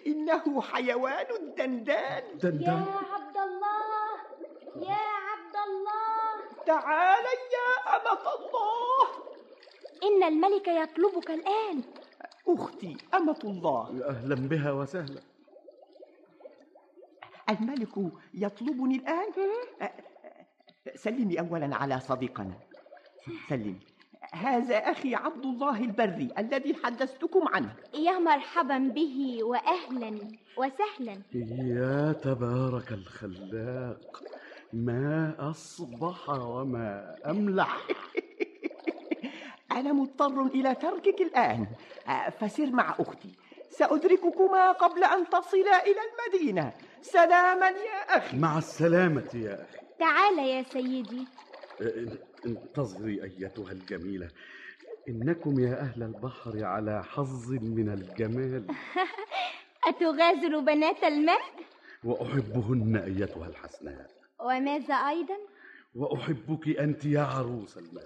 إنه 0.08 0.62
حيوان 0.62 1.26
الدندان 1.40 2.24
يا 2.24 2.38
دندان 2.44 2.86
عبد 3.14 3.38
الله 3.38 4.12
يا 4.76 5.06
عبد 5.28 5.56
الله. 5.68 6.64
تعال 6.66 7.26
يا 7.26 7.70
أمة 7.96 8.26
الله. 8.36 9.08
إن 10.04 10.24
الملك 10.24 10.68
يطلبك 10.68 11.32
الآن. 11.32 11.84
أختي 12.48 12.98
أمة 13.14 13.40
الله. 13.44 14.10
أهلا 14.10 14.36
بها 14.36 14.72
وسهلا. 14.72 15.22
الملك 17.50 18.12
يطلبني 18.34 18.96
الآن. 18.96 19.32
سلمي 20.96 21.40
أولا 21.40 21.76
على 21.76 22.00
صديقنا. 22.00 22.60
سلمي. 23.50 23.91
هذا 24.32 24.78
أخي 24.78 25.16
عبد 25.16 25.46
الله 25.46 25.78
البري 25.80 26.30
الذي 26.38 26.76
حدثتكم 26.84 27.48
عنه. 27.48 27.76
يا 27.94 28.20
مرحبا 28.20 28.78
به 28.78 29.40
وأهلا 29.44 30.20
وسهلا. 30.58 31.18
يا 31.34 32.12
تبارك 32.14 32.92
الخلاق 32.92 34.24
ما 34.74 35.36
أصبح 35.40 36.30
وما 36.30 37.16
أملح. 37.26 37.78
أنا 39.72 39.94
مضطر 39.94 40.42
إلى 40.46 40.76
تركك 40.76 41.22
الآن. 41.22 41.68
أ، 42.08 42.30
فسر 42.30 42.66
مع 42.66 42.96
أختي. 43.00 43.30
سأدرككما 43.70 44.72
قبل 44.72 45.04
أن 45.04 45.30
تصلا 45.30 45.84
إلى 45.86 46.00
المدينة. 46.10 46.74
سلاما 47.02 47.68
يا 47.68 48.18
أخي. 48.18 48.38
مع 48.38 48.58
السلامة 48.58 49.30
يا 49.34 49.54
أخي. 49.62 49.78
تعال 50.00 50.40
يا 50.40 50.64
سيدي. 50.64 51.28
ان- 51.82 52.18
انتظري 52.46 53.24
أيتها 53.24 53.72
الجميلة. 53.72 54.30
إنكم 55.10 55.60
يا 55.60 55.80
أهل 55.80 56.04
البحر 56.04 56.64
على 56.64 57.04
حظ 57.04 57.52
من 57.52 57.90
الجمال. 57.90 58.68
أتغازل 59.88 60.62
بنات 60.62 61.04
الماء 61.04 61.42
وأحبهن 62.04 62.96
أيتها 62.96 63.48
الحسناء 63.48 64.12
وماذا 64.40 64.94
أيضا؟ 64.96 65.38
وأحبك 65.96 66.68
أنت 66.80 67.06
يا 67.06 67.22
عروس 67.22 67.78
الماء 67.78 68.06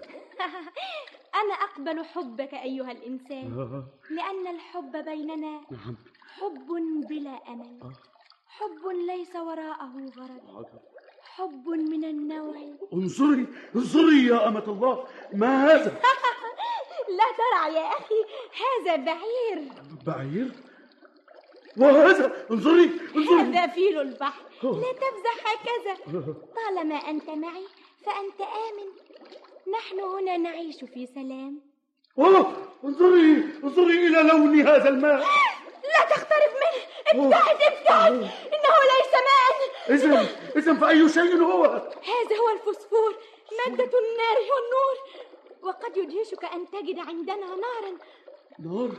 أنا 1.40 1.54
أقبل 1.54 2.04
حبك 2.04 2.54
أيها 2.54 2.92
الإنسان 2.92 3.52
آه، 3.58 3.86
لأن 4.10 4.54
الحب 4.54 5.04
بيننا 5.04 5.60
نعم. 5.70 5.96
حب 6.20 6.66
بلا 7.08 7.30
أمل. 7.48 7.80
آه. 7.82 7.92
حب 8.46 8.86
ليس 9.06 9.36
وراءه 9.36 10.10
غرض. 10.16 10.66
حب 11.36 11.68
من 11.68 12.04
النوع. 12.04 12.56
انظري 12.92 13.46
انظري 13.76 14.26
يا 14.26 14.48
أمة 14.48 14.64
الله 14.68 15.04
ما 15.32 15.66
هذا؟ 15.66 16.00
لا 17.18 17.24
ترع 17.38 17.68
يا 17.68 17.88
أخي 17.88 18.14
هذا 18.62 18.96
بعير. 18.96 19.68
بعير؟ 20.06 20.50
وهذا؟ 21.76 22.46
انظري 22.50 22.90
انظري. 23.16 23.40
هذا 23.40 23.66
فيل 23.66 24.00
البحر. 24.00 24.42
لا 24.62 24.92
تفزع 24.92 25.34
هكذا. 25.46 26.34
طالما 26.56 26.94
أنت 26.94 27.30
معي 27.30 27.66
فأنت 28.06 28.40
آمن. 28.40 28.88
نحن 29.72 30.00
هنا 30.00 30.36
نعيش 30.36 30.84
في 30.84 31.06
سلام. 31.06 31.60
أوه 32.18 32.52
انظري 32.84 33.44
انظري 33.64 34.06
إلى 34.06 34.28
لون 34.28 34.60
هذا 34.60 34.88
الماء. 34.88 35.24
لا 35.98 36.04
تقترب 36.14 36.52
منه. 36.62 36.82
ابتعد 37.06 37.62
ابتعد. 37.62 38.12
إنه 38.54 38.74
ليس 38.92 39.12
ماء 39.26 39.56
إذا 39.90 40.28
إذا 40.56 40.74
فأي 40.74 41.08
شيء 41.08 41.36
هو؟ 41.36 41.64
هذا 42.12 42.36
هو 42.40 42.48
الفوسفور 42.54 43.16
مادة 43.58 43.98
النار 43.98 44.38
والنور. 44.38 44.96
وقد 45.62 45.96
يدهشك 45.96 46.44
أن 46.44 46.70
تجد 46.70 46.98
عندنا 46.98 47.46
نارا. 47.46 47.98
نار 48.58 48.90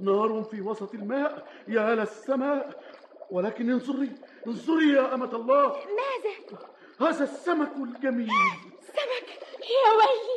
نار 0.00 0.44
في 0.50 0.60
وسط 0.60 0.94
الماء. 0.94 1.46
يا 1.68 1.94
للسماء 1.94 2.82
ولكن 3.30 3.70
انظري 3.70 4.12
انظري 4.46 4.92
يا 4.92 5.14
أمة 5.14 5.32
الله. 5.32 5.66
ماذا؟ 5.68 6.60
هذا 7.00 7.24
السمك 7.24 7.72
الجميل. 7.76 8.28
سمك؟ 8.86 9.28
يا 9.76 9.90
ويلي 9.98 10.36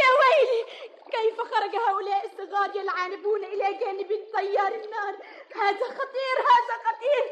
يا 0.00 0.10
ويلي. 0.20 0.64
كيف 1.10 1.40
خرج 1.40 1.76
هؤلاء 1.76 2.26
الصغار 2.26 2.76
يلعنبون 2.76 3.44
إلى 3.44 3.78
جانب 3.80 4.08
تيار 4.08 4.72
النار؟ 4.74 5.14
هذا 5.54 5.86
خطير 5.86 6.36
هذا 6.52 6.74
خطير. 6.84 7.24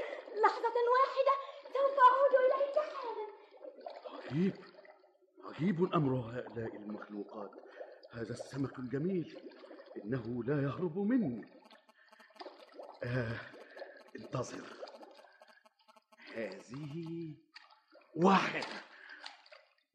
لحظة 0.42 0.74
واحدة 0.92 1.34
سوف 1.72 1.98
أعود 1.98 2.34
إليك 2.44 2.78
حالا 2.78 3.26
عجيب 4.26 4.54
عجيب 5.44 5.94
أمر 5.94 6.14
هؤلاء 6.14 6.76
المخلوقات. 6.76 7.50
هذا 8.12 8.30
السمك 8.32 8.78
الجميل. 8.78 9.50
إنه 10.04 10.44
لا 10.44 10.62
يهرب 10.62 10.98
مني. 10.98 11.48
آه 13.04 13.40
انتظر. 14.16 14.66
هذه 16.34 17.34
واحدة. 18.16 18.82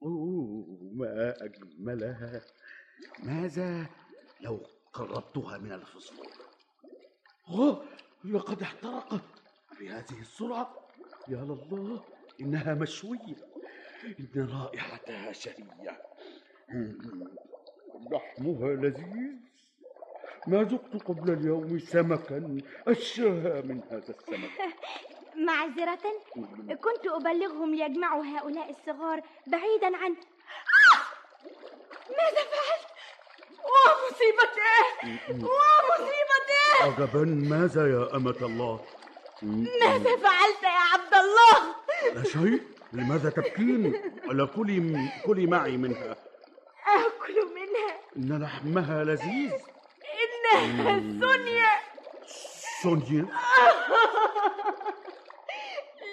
أوه 0.04 0.66
ما 0.94 1.36
أجملها. 1.42 2.42
ماذا؟ 3.20 3.90
لو 4.42 4.66
قربتها 4.94 5.58
من 5.58 5.72
أوه! 7.50 7.86
لقد 8.34 8.62
احترقت 8.62 9.22
بهذه 9.80 10.20
السرعة 10.22 10.76
يا 11.28 11.38
لله 11.38 12.04
إنها 12.42 12.74
مشوية 12.74 13.36
إن 14.20 14.50
رائحتها 14.54 15.32
شهية. 15.32 16.02
لحمها 18.12 18.74
لذيذ 18.76 19.36
ما 20.48 20.63
ذقت 20.63 21.04
قبل 21.04 21.32
اليوم 21.34 21.80
سمكا 21.80 22.58
أشهى 22.88 23.62
من 23.62 23.82
هذا 23.92 24.10
السمك 24.10 24.52
معذرة 25.48 26.00
كنت 26.76 27.08
أبلغهم 27.08 27.74
يجمعوا 27.74 28.24
هؤلاء 28.24 28.70
الصغار 28.70 29.22
بعيدا 29.48 29.98
عن 29.98 30.12
آه! 30.12 31.04
ماذا 32.18 32.44
فعلت؟ 32.52 32.77
ومصيبتي 34.08 35.20
ومصيبتي 35.46 36.82
عجبا 36.82 37.24
ماذا 37.26 37.82
يا 37.91 38.15
أمة 38.15 38.36
الله. 38.41 38.80
ماذا 39.41 40.17
فعلت 40.17 40.63
يا 40.63 40.70
عبد 40.93 41.13
الله؟ 41.13 41.76
لا 42.13 42.24
شيء. 42.24 42.62
لماذا 42.93 43.30
تبكين؟ 43.30 43.96
ألا 44.32 44.46
كلي 44.46 45.10
كلي 45.26 45.46
معي 45.46 45.78
منها. 45.78 46.15
آكل 46.88 47.46
منها. 47.56 48.00
إن 48.17 48.43
لحمها 48.43 49.04
لذيذ. 49.04 49.52
إنها 50.24 51.20
سونيا. 51.22 51.70
سونيا؟ 52.84 53.26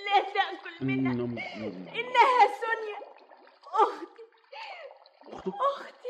لا 0.07 0.21
تأكل 0.21 0.75
منها. 0.87 1.13
نم- 1.13 1.39
نم. 1.57 1.89
إنها 1.89 2.41
سونيا. 2.61 2.99
أختي. 3.73 4.25
أختك؟ 5.33 5.49
أختي. 5.49 6.04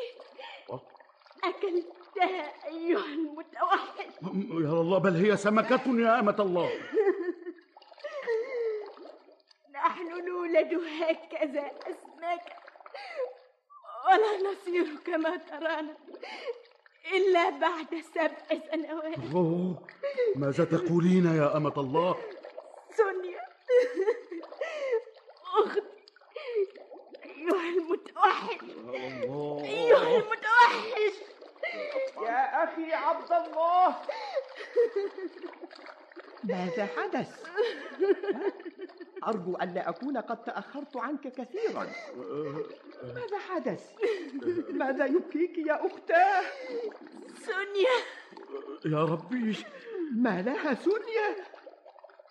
أكلتها 1.49 2.67
أيها 2.67 3.05
المتوحد. 3.05 4.11
يا 4.51 4.81
الله 4.81 4.99
بل 4.99 5.17
هي 5.17 5.37
سمكة 5.37 5.83
يا 5.87 6.21
أمة 6.21 6.37
الله. 6.39 6.71
نحن 9.75 10.27
نولد 10.27 10.75
هكذا 10.75 11.71
أسماكا 11.83 12.57
ولا 14.07 14.51
نصير 14.51 14.87
كما 15.07 15.37
ترانا 15.37 15.97
إلا 17.13 17.51
بعد 17.51 18.03
سبع 18.15 18.59
سنوات. 18.73 19.19
أوه 19.35 19.87
ماذا 20.37 20.65
تقولين 20.65 21.27
يا 21.27 21.57
أمة 21.57 21.75
الله؟ 21.77 22.17
سونيا 22.97 23.41
أختي 25.59 25.83
أيها 27.25 27.69
المتوحد 27.77 28.63
الله. 28.63 29.65
أيها 29.65 30.17
المتوحش 30.17 31.15
يا 32.23 32.65
أخي 32.65 32.93
عبد 32.93 33.33
الله 33.33 33.97
ماذا 36.45 36.89
حدث؟ 36.97 37.45
أرجو 39.27 39.57
ألا 39.63 39.89
أكون 39.89 40.17
قد 40.17 40.45
تأخرت 40.45 40.97
عنك 40.97 41.29
كثيرا 41.29 41.87
ماذا 43.03 43.39
حدث؟ 43.49 43.91
ماذا 44.71 45.07
يبكيك 45.07 45.59
يا 45.59 45.87
أختاه؟ 45.87 46.43
سونيا 47.47 47.97
يا 48.87 49.05
ربي 49.05 49.57
ما 50.13 50.43
لها 50.43 50.75
سونيا؟ 50.75 51.37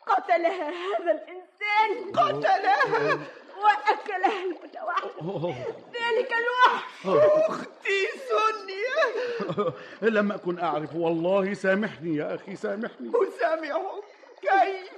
قتلها 0.08 0.70
هذا 0.70 1.12
الإنسان 1.12 2.12
قتلها 2.14 3.20
وأكلها 3.64 4.44
المتوحد 4.44 5.12
أوه. 5.22 5.56
ذلك 5.94 6.34
الوحش 6.34 7.24
أختي 7.50 8.08
سونيا 8.30 8.73
لم 10.02 10.32
أكن 10.32 10.60
أعرف. 10.60 10.96
والله 10.96 11.54
سامحني 11.54 12.16
يا 12.16 12.36
أخي 12.36 12.56
سامحني. 12.56 13.12
أسامحك 13.16 14.04
كيف؟ 14.42 14.92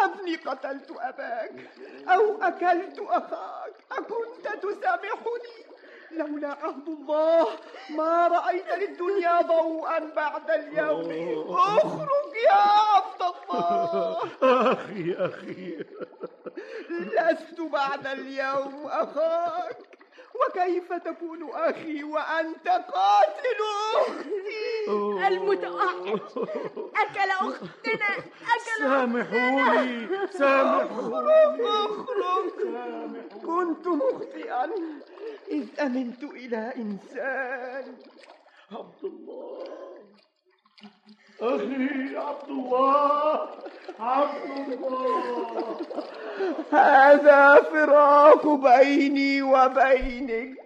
هبني 0.00 0.36
قتلت 0.36 0.90
أباك. 0.90 1.70
أو 2.08 2.42
أكلت 2.42 2.98
أخاك. 2.98 3.72
أكنت 3.92 4.48
تسامحني؟ 4.62 5.74
لولا 6.10 6.48
عهد 6.48 6.88
الله 6.88 7.48
ما 7.90 8.28
رأيت 8.28 8.68
للدنيا 8.68 9.40
ضوءا 9.42 9.98
بعد 9.98 10.50
اليوم. 10.50 11.56
أخرج 11.58 12.34
يا 12.46 12.62
عبد 12.94 13.22
الله. 13.22 14.18
أخي 14.72 15.14
أخي. 15.18 15.84
لست 16.90 17.60
بعد 17.60 18.06
اليوم 18.06 18.86
أخاك. 18.86 19.93
وكيف 20.34 20.92
تكون 20.92 21.50
أخي 21.52 22.04
وأنت 22.04 22.68
قاتل؟ 22.68 23.60
أختي 23.96 25.28
المتوحش 25.28 26.32
أكل 26.96 27.30
أختنا 27.30 28.10
أكل 28.54 28.78
سامحوني 28.78 30.08
سامحوني. 30.30 31.68
أخرج. 31.68 32.50
كنت 33.46 33.86
مخطئا. 33.86 34.70
إذ 35.48 35.80
أمنت 35.80 36.22
إلى 36.24 36.72
إنسان. 36.76 37.96
عبد 38.72 39.04
الله. 39.04 39.93
أخي 41.40 42.16
عبد 42.16 42.48
الله 42.48 43.48
عبد 43.98 44.72
الله. 44.72 45.76
هذا 46.72 47.62
فراق 47.62 48.48
بيني 48.48 49.42
وبينك. 49.42 50.58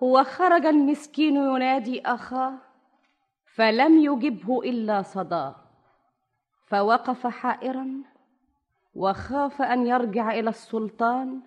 وخرج 0.00 0.66
المسكين 0.66 1.36
ينادي 1.36 2.00
أخاه 2.06 2.54
فلم 3.54 3.98
يجبه 3.98 4.60
إلا 4.62 5.02
صداه. 5.02 5.56
فوقف 6.66 7.26
حائرا 7.26 7.88
وخاف 8.94 9.62
أن 9.62 9.86
يرجع 9.86 10.32
إلى 10.32 10.50
السلطان 10.50 11.40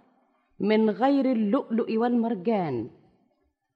من 0.59 0.89
غير 0.89 1.25
اللؤلؤ 1.25 1.97
والمرجان 1.97 2.89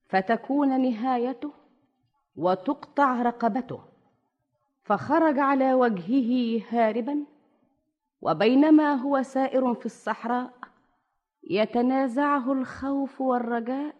فتكون 0.09 0.81
نهايته 0.81 1.58
وتقطع 2.39 3.21
رقبته. 3.21 3.81
فخرج 4.83 5.39
على 5.39 5.73
وجهه 5.73 6.63
هاربا 6.69 7.25
وبينما 8.21 8.93
هو 8.93 9.21
سائر 9.21 9.73
في 9.73 9.85
الصحراء 9.85 10.53
يتنازعه 11.43 12.53
الخوف 12.53 13.21
والرجاء. 13.21 13.95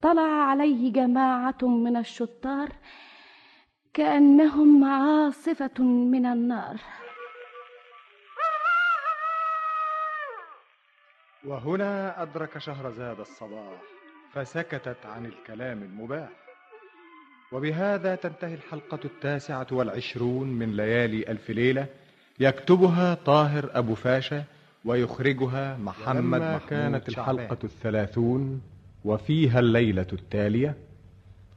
طلع 0.00 0.22
عليه 0.22 0.92
جماعة 0.92 1.62
من 1.62 1.96
الشطار 1.96 2.68
كأنهم 3.94 4.84
عاصفة 4.84 5.82
من 5.82 6.26
النار. 6.26 6.80
وهنا 11.44 12.22
أدرك 12.22 12.58
شهرزاد 12.58 13.20
الصباح 13.20 13.82
فسكتت 14.32 15.06
عن 15.06 15.26
الكلام 15.26 15.82
المباح. 15.82 16.43
وبهذا 17.54 18.14
تنتهي 18.14 18.54
الحلقة 18.54 18.98
التاسعة 19.04 19.66
والعشرون 19.72 20.48
من 20.48 20.76
ليالي 20.76 21.28
ألف 21.28 21.50
ليلة. 21.50 21.86
يكتبها 22.40 23.14
طاهر 23.14 23.70
أبو 23.74 23.94
فاشا 23.94 24.44
ويخرجها 24.84 25.76
محمد 25.76 26.40
محمود 26.40 26.60
كانت. 26.68 27.08
الحلقة 27.08 27.58
الثلاثون 27.64 28.62
وفيها 29.04 29.60
الليلة 29.60 30.06
التالية 30.12 30.74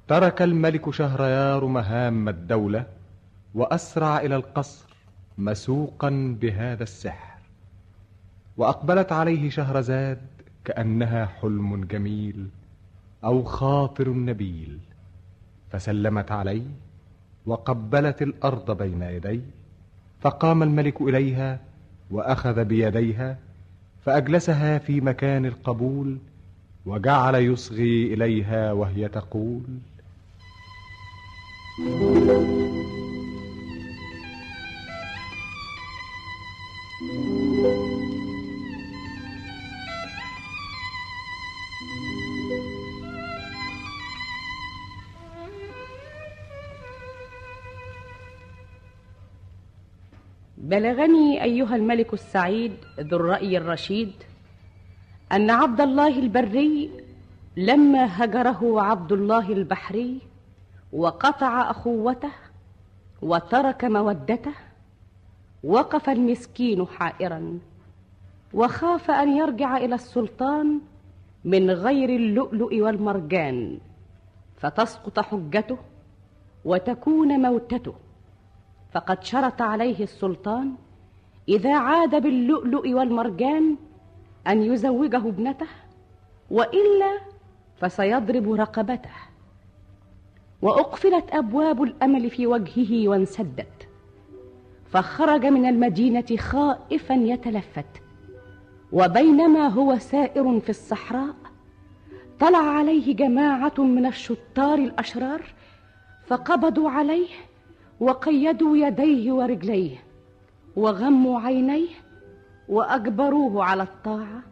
ترك 0.07 0.41
الملك 0.41 0.89
شهريار 0.89 1.65
مهام 1.65 2.29
الدولة 2.29 2.85
وأسرع 3.55 4.19
إلى 4.19 4.35
القصر 4.35 4.85
مسوقا 5.37 6.37
بهذا 6.41 6.83
السحر. 6.83 7.37
وأقبلت 8.57 9.11
عليه 9.11 9.49
شهرزاد 9.49 10.21
كأنها 10.65 11.25
حلم 11.25 11.85
جميل 11.85 12.47
أو 13.23 13.43
خاطر 13.43 14.09
نبيل. 14.09 14.79
فسلمت 15.71 16.31
عليه 16.31 16.65
وقبلت 17.45 18.21
الأرض 18.21 18.77
بين 18.77 19.01
يديه 19.01 19.41
فقام 20.21 20.63
الملك 20.63 21.01
إليها 21.01 21.59
وأخذ 22.11 22.65
بيديها 22.65 23.37
فأجلسها 24.05 24.77
في 24.77 25.01
مكان 25.01 25.45
القبول 25.45 26.17
وجعل 26.85 27.35
يصغي 27.35 28.13
إليها 28.13 28.71
وهي 28.71 29.07
تقول 29.07 29.63
بلغني 50.77 51.43
أيها 51.43 51.75
الملك 51.75 52.13
السعيد 52.13 52.73
ذو 52.99 53.17
الرأي 53.17 53.57
الرشيد 53.57 54.11
أن 55.31 55.49
عبد 55.49 55.81
الله 55.81 56.19
البري 56.19 56.89
لما 57.57 58.23
هجره 58.23 58.81
عبد 58.81 59.11
الله 59.11 59.49
البحري 59.53 60.21
وقطع 60.93 61.71
أخوته 61.71 62.29
وترك 63.21 63.85
مودته 63.85 64.51
وقف 65.63 66.09
المسكين 66.09 66.87
حائرا 66.87 67.59
وخاف 68.53 69.11
أن 69.11 69.37
يرجع 69.37 69.77
إلى 69.77 69.95
السلطان 69.95 70.79
من 71.45 71.71
غير 71.71 72.09
اللؤلؤ 72.09 72.81
والمرجان 72.81 73.77
فتسقط 74.57 75.19
حجته 75.19 75.77
وتكون 76.65 77.41
موتته 77.41 77.93
فقد 78.91 79.23
شرط 79.23 79.61
عليه 79.61 80.03
السلطان 80.03 80.75
إذا 81.49 81.77
عاد 81.77 82.21
باللؤلؤ 82.23 82.89
والمرجان 82.89 83.75
أن 84.47 84.63
يزوجه 84.63 85.17
ابنته 85.17 85.67
وإلا 86.51 87.19
فسيضرب 87.81 88.53
رقبته. 88.53 89.15
وأقفلت 90.61 91.25
أبواب 91.31 91.83
الأمل 91.83 92.29
في 92.29 92.47
وجهه 92.47 93.07
وانسدت. 93.07 93.87
فخرج 94.85 95.45
من 95.45 95.65
المدينة 95.65 96.37
خائفا 96.37 97.13
يتلفت. 97.13 97.85
وبينما 98.91 99.67
هو 99.67 99.97
سائر 99.97 100.59
في 100.59 100.69
الصحراء 100.69 101.35
طلع 102.39 102.57
عليه 102.57 103.15
جماعة 103.15 103.73
من 103.77 104.05
الشطار 104.05 104.77
الأشرار 104.77 105.41
فقبضوا 106.25 106.89
عليه 106.89 107.27
وقيدوا 107.99 108.77
يديه 108.77 109.31
ورجليه 109.31 109.97
وغموا 110.75 111.39
عينيه 111.39 111.87
وأجبروه 112.69 113.63
على 113.63 113.83
الطاعة 113.83 114.43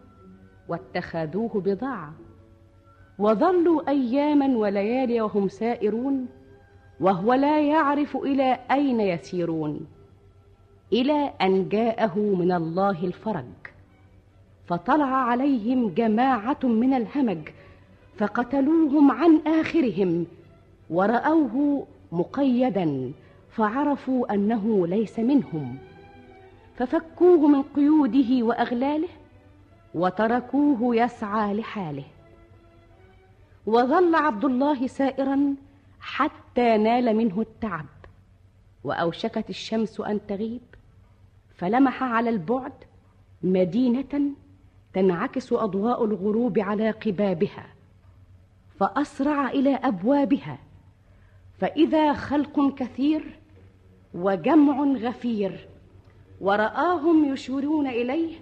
واتخذوه 0.67 1.61
بضاعة. 1.65 2.13
وظلوا 3.19 3.89
أياما 3.89 4.57
وليالي 4.57 5.21
وهم 5.21 5.47
سائرون 5.47 6.27
وهو 6.99 7.33
لا 7.33 7.61
يعرف 7.61 8.17
إلى 8.17 8.59
أين 8.71 8.99
يسيرون 8.99 9.87
إلى 10.93 11.33
أن 11.41 11.69
جاءه 11.69 12.19
من 12.19 12.51
الله 12.51 13.05
الفرج. 13.05 13.45
فطلع 14.67 15.05
عليهم 15.05 15.89
جماعة 15.89 16.59
من 16.63 16.93
الهمج 16.93 17.49
فقتلوهم 18.17 19.11
عن 19.11 19.41
آخرهم 19.47 20.25
ورأوه 20.89 21.87
مقيدا. 22.11 23.11
فعرفوا 23.55 24.33
أنه 24.33 24.87
ليس 24.87 25.19
منهم. 25.19 25.77
ففكوه 26.77 27.47
من 27.47 27.61
قيوده 27.63 28.45
وأغلاله 28.45 29.07
وتركوه 29.93 30.95
يسعى 30.95 31.53
لحاله. 31.53 32.05
وظل 33.65 34.15
عبد 34.15 34.45
الله 34.45 34.87
سائرا 34.87 35.55
حتى 35.99 36.77
نال 36.77 37.15
منه 37.15 37.41
التعب 37.41 37.85
وأوشكت 38.83 39.49
الشمس 39.49 39.99
أن 39.99 40.19
تغيب. 40.27 40.61
فلمح 41.55 42.03
على 42.03 42.29
البعد 42.29 42.73
مدينة 43.43 44.31
تنعكس 44.93 45.53
أضواء 45.53 46.05
الغروب 46.05 46.59
على 46.59 46.91
قبابها 46.91 47.65
فأسرع 48.79 49.49
إلى 49.49 49.75
أبوابها. 49.75 50.57
فإذا 51.59 52.13
خلق 52.13 52.75
كثير 52.75 53.39
وجمع 54.15 54.83
غفير 55.07 55.67
ورآهم 56.41 57.33
يشيرون 57.33 57.87
إليه 57.87 58.33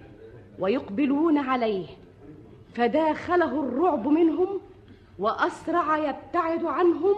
ويقبلون 0.58 1.38
عليه 1.38 1.86
فداخله 2.74 3.60
الرعب 3.60 4.08
منهم 4.08 4.60
وأسرع 5.18 5.98
يبتعد 5.98 6.64
عنهم 6.64 7.14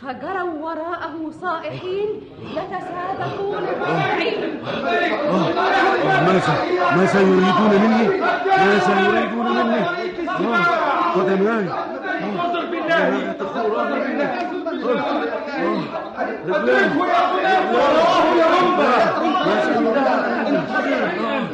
فجروا 0.00 0.62
وراءه 0.62 1.30
صائحين 1.40 2.08
يتسابقون 2.50 3.62
ماذا 6.26 6.54
ما 6.96 7.06
سيريدون 7.06 7.70
مني؟ 7.82 8.18
ما 8.48 8.78
سيريدون 8.78 9.46
مني؟ 9.46 9.84
قدماي 11.14 11.68
بالله. 14.08 14.57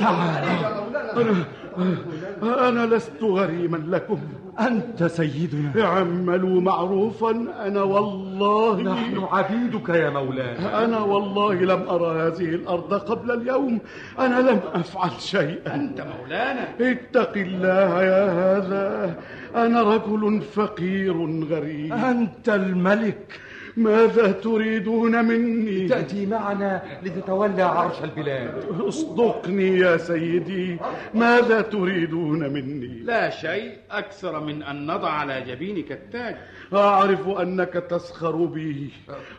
تخوران 0.01 0.43
مني 0.45 0.94
أنا 1.13 2.69
أنا 2.69 2.95
لست 2.95 3.23
غريما 3.23 3.77
لكم. 3.77 4.19
أنت 4.61 5.05
سيدنا. 5.05 5.85
اعملوا 5.85 6.61
معروفا. 6.61 7.31
أنا 7.67 7.83
والله 7.83 8.83
نحن 8.83 9.19
عبيدك 9.33 9.89
يا 9.89 10.11
مولانا. 10.11 10.85
أنا 10.85 10.99
والله 10.99 11.55
لم 11.55 11.83
أرى 11.89 12.21
هذه 12.23 12.55
الأرض 12.55 12.95
قبل 12.95 13.31
اليوم. 13.31 13.79
أنا 14.19 14.51
لم 14.51 14.61
أفعل 14.75 15.11
شيئا. 15.19 15.75
أنت 15.75 16.01
مولانا. 16.01 16.69
اتق 16.81 17.33
الله 17.37 18.03
يا 18.03 18.25
هذا. 18.31 19.15
أنا 19.57 19.83
رجل 19.83 20.43
فقير 20.43 21.45
غريب. 21.51 21.93
أنت 21.93 22.49
الملك. 22.49 23.41
ماذا 23.77 24.33
تريدون 24.33 25.25
مني؟ 25.25 25.89
تأتي 25.89 26.27
معنا 26.27 26.83
لتتولى 27.03 27.63
عرش 27.63 27.95
البلاد. 28.05 28.65
اصدقني 28.89 29.79
يا 29.79 29.97
سيدي. 29.97 30.79
ماذا 31.15 31.61
تريدون 31.61 32.53
مني؟ 32.53 33.01
لا 33.05 33.31
شيء 33.31 33.73
أكثر 33.91 34.41
من 34.41 34.63
أن 34.63 34.87
نضع 34.87 35.11
على 35.11 35.41
جبينك 35.41 35.93
التاج. 35.93 36.37
أعرف 36.75 37.29
أنك 37.29 37.73
تسخر 37.73 38.37
بي 38.37 38.91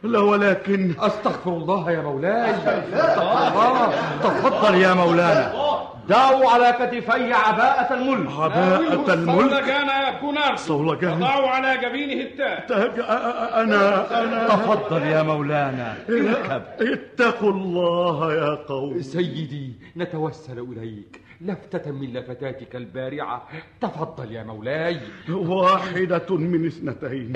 لا 0.04 0.20
ولكن 0.20 0.94
أستغفر 1.00 1.52
الله 1.52 1.92
يا 1.92 2.02
مولاي. 2.02 2.52
أستغفر 2.52 3.48
الله. 3.48 3.92
تفضل 4.24 4.76
يا 4.76 4.94
مولانا. 4.94 5.75
دعوا 6.10 6.50
على 6.50 6.76
كتفي 6.80 7.34
عباءة 7.34 7.94
الملك. 7.94 8.32
عباءة 8.32 9.14
الملك؟ 9.14 9.52
صولجان 9.52 9.88
يا 9.88 10.20
كونار 10.22 10.56
صولجان. 10.56 11.18
وضعوا 11.18 11.48
على 11.50 11.78
جبينه 11.78 12.24
التاج. 12.24 12.66
تاج 12.66 13.00
أنا 13.54 14.24
أنا 14.24 14.48
تفضل 14.48 15.04
يا 15.04 15.22
مولانا. 15.22 15.94
اركب. 16.10 16.64
اتقوا 16.80 17.52
الله 17.52 18.34
يا 18.34 18.56
قوم. 18.56 19.02
سيدي 19.02 19.74
نتوسل 19.98 20.60
إليك. 20.60 21.25
لفتة 21.42 21.92
من 21.92 22.14
لفتاتك 22.14 22.76
البارعة. 22.76 23.44
تفضل 23.82 24.32
يا 24.32 24.44
مولاي. 24.44 24.98
واحدة 25.30 26.38
من 26.38 26.66
اثنتين. 26.66 27.34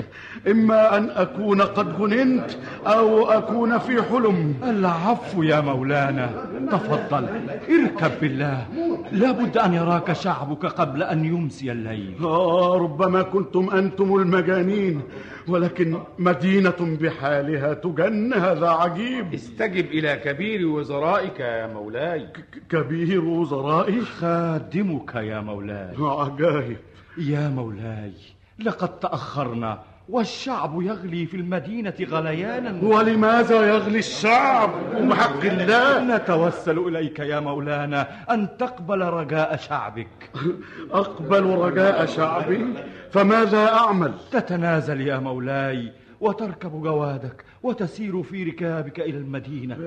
إما 0.50 0.96
أن 0.96 1.10
أكون 1.10 1.62
قد 1.62 1.98
جننت 1.98 2.50
أو 2.86 3.30
أكون 3.30 3.78
في 3.78 4.02
حلم. 4.02 4.54
العفو 4.62 5.42
يا 5.42 5.60
مولانا. 5.60 6.30
تفضل. 6.72 7.26
اركب 7.70 8.20
بالله. 8.20 8.66
لابد 9.12 9.58
أن 9.58 9.74
يراك 9.74 10.12
شعبك 10.12 10.66
قبل 10.66 11.02
أن 11.02 11.24
يمسي 11.24 11.72
الليل. 11.72 12.14
آه 12.24 12.76
ربما 12.76 13.22
كنتم 13.22 13.70
أنتم 13.70 14.16
المجانين. 14.16 15.00
ولكن 15.48 15.98
مدينة 16.18 16.98
بحالها 17.00 17.74
تجن 17.74 18.34
هذا 18.34 18.68
عجيب. 18.68 19.34
استجب 19.34 19.86
إلى 19.86 20.16
كبير 20.16 20.66
وزرائك 20.66 21.40
يا 21.40 21.66
مولاي. 21.66 22.26
كبير 22.70 23.24
وزرائي؟ 23.24 24.00
خادمك 24.00 25.14
يا 25.14 25.40
مولاي. 25.40 25.94
عجائب 25.98 26.76
يا 27.18 27.48
مولاي 27.48 28.12
لقد 28.58 28.98
تأخرنا. 28.98 29.89
والشعب 30.10 30.82
يغلي 30.82 31.26
في 31.26 31.36
المدينة 31.36 31.94
غليانا. 32.02 32.84
ولماذا 32.84 33.66
يغلي 33.68 33.98
الشعب؟ 33.98 34.70
بحق 35.08 35.44
الله. 35.44 36.16
نتوسل 36.16 36.78
إليك 36.78 37.18
يا 37.18 37.40
مولانا 37.40 38.32
أن 38.34 38.56
تقبل 38.58 39.00
رجاء 39.00 39.56
شعبك. 39.56 40.30
أقبل 40.90 41.44
رجاء 41.44 42.06
شعبي؟ 42.06 42.74
فماذا 43.10 43.68
أعمل؟ 43.68 44.14
تتنازل 44.30 45.00
يا 45.00 45.18
مولاي 45.18 45.92
وتركب 46.20 46.82
جوادك 46.82 47.44
وتسير 47.62 48.22
في 48.22 48.44
ركابك 48.44 49.00
إلى 49.00 49.18
المدينة. 49.18 49.78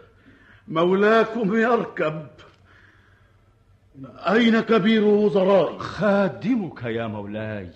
مولاكم 0.68 1.56
يركب. 1.56 2.26
أين 4.28 4.60
كبير 4.60 5.04
وزرائي؟ 5.04 5.78
خادمك 5.78 6.82
يا 6.82 7.06
مولاي. 7.06 7.68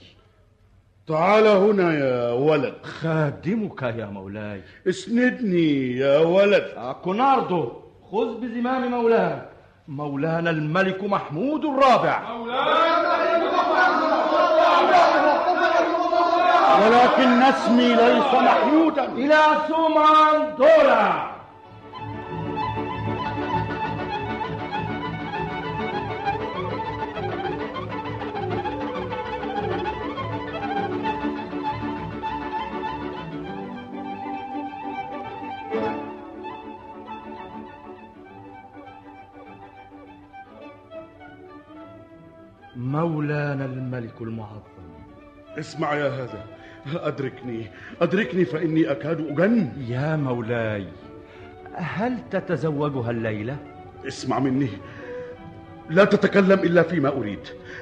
تعال 1.08 1.46
هنا 1.46 1.92
يا 1.92 2.32
ولد. 2.32 2.74
خادمك 2.82 3.82
يا 3.82 4.06
مولاي. 4.06 4.62
اسندني 4.88 5.96
يا 5.96 6.18
ولد. 6.18 6.64
كوناردو 7.04 7.72
خذ 8.12 8.40
بزمام 8.40 8.90
مولاك 8.90 9.48
مولانا 9.88 10.50
الملك 10.50 11.04
محمود 11.04 11.64
الرابع. 11.64 12.22
ولكن 16.82 17.42
اسمي 17.42 17.88
ليس 17.94 18.34
محمودا 18.34 19.04
إلى 19.04 19.40
سومان 19.68 20.54
دولا 20.58 21.38
مولانا 42.92 43.64
الملك 43.64 44.14
المعظم. 44.20 44.88
اسمع 45.59 45.94
يا 45.94 46.09
هذا 46.09 46.44
أدركني 46.87 47.66
أدركني 48.01 48.44
فإني 48.44 48.90
أكاد 48.90 49.20
أجن. 49.20 49.68
يا 49.88 50.16
مولاي 50.16 50.87
هل 51.74 52.18
تتزوجها 52.31 53.11
الليلة؟ 53.11 53.57
اسمع 54.07 54.38
مني. 54.38 54.68
لا 55.90 56.05
تتكلم 56.05 56.59
إلا 56.59 56.83
فيما 56.83 57.09
أريد. 57.09 57.38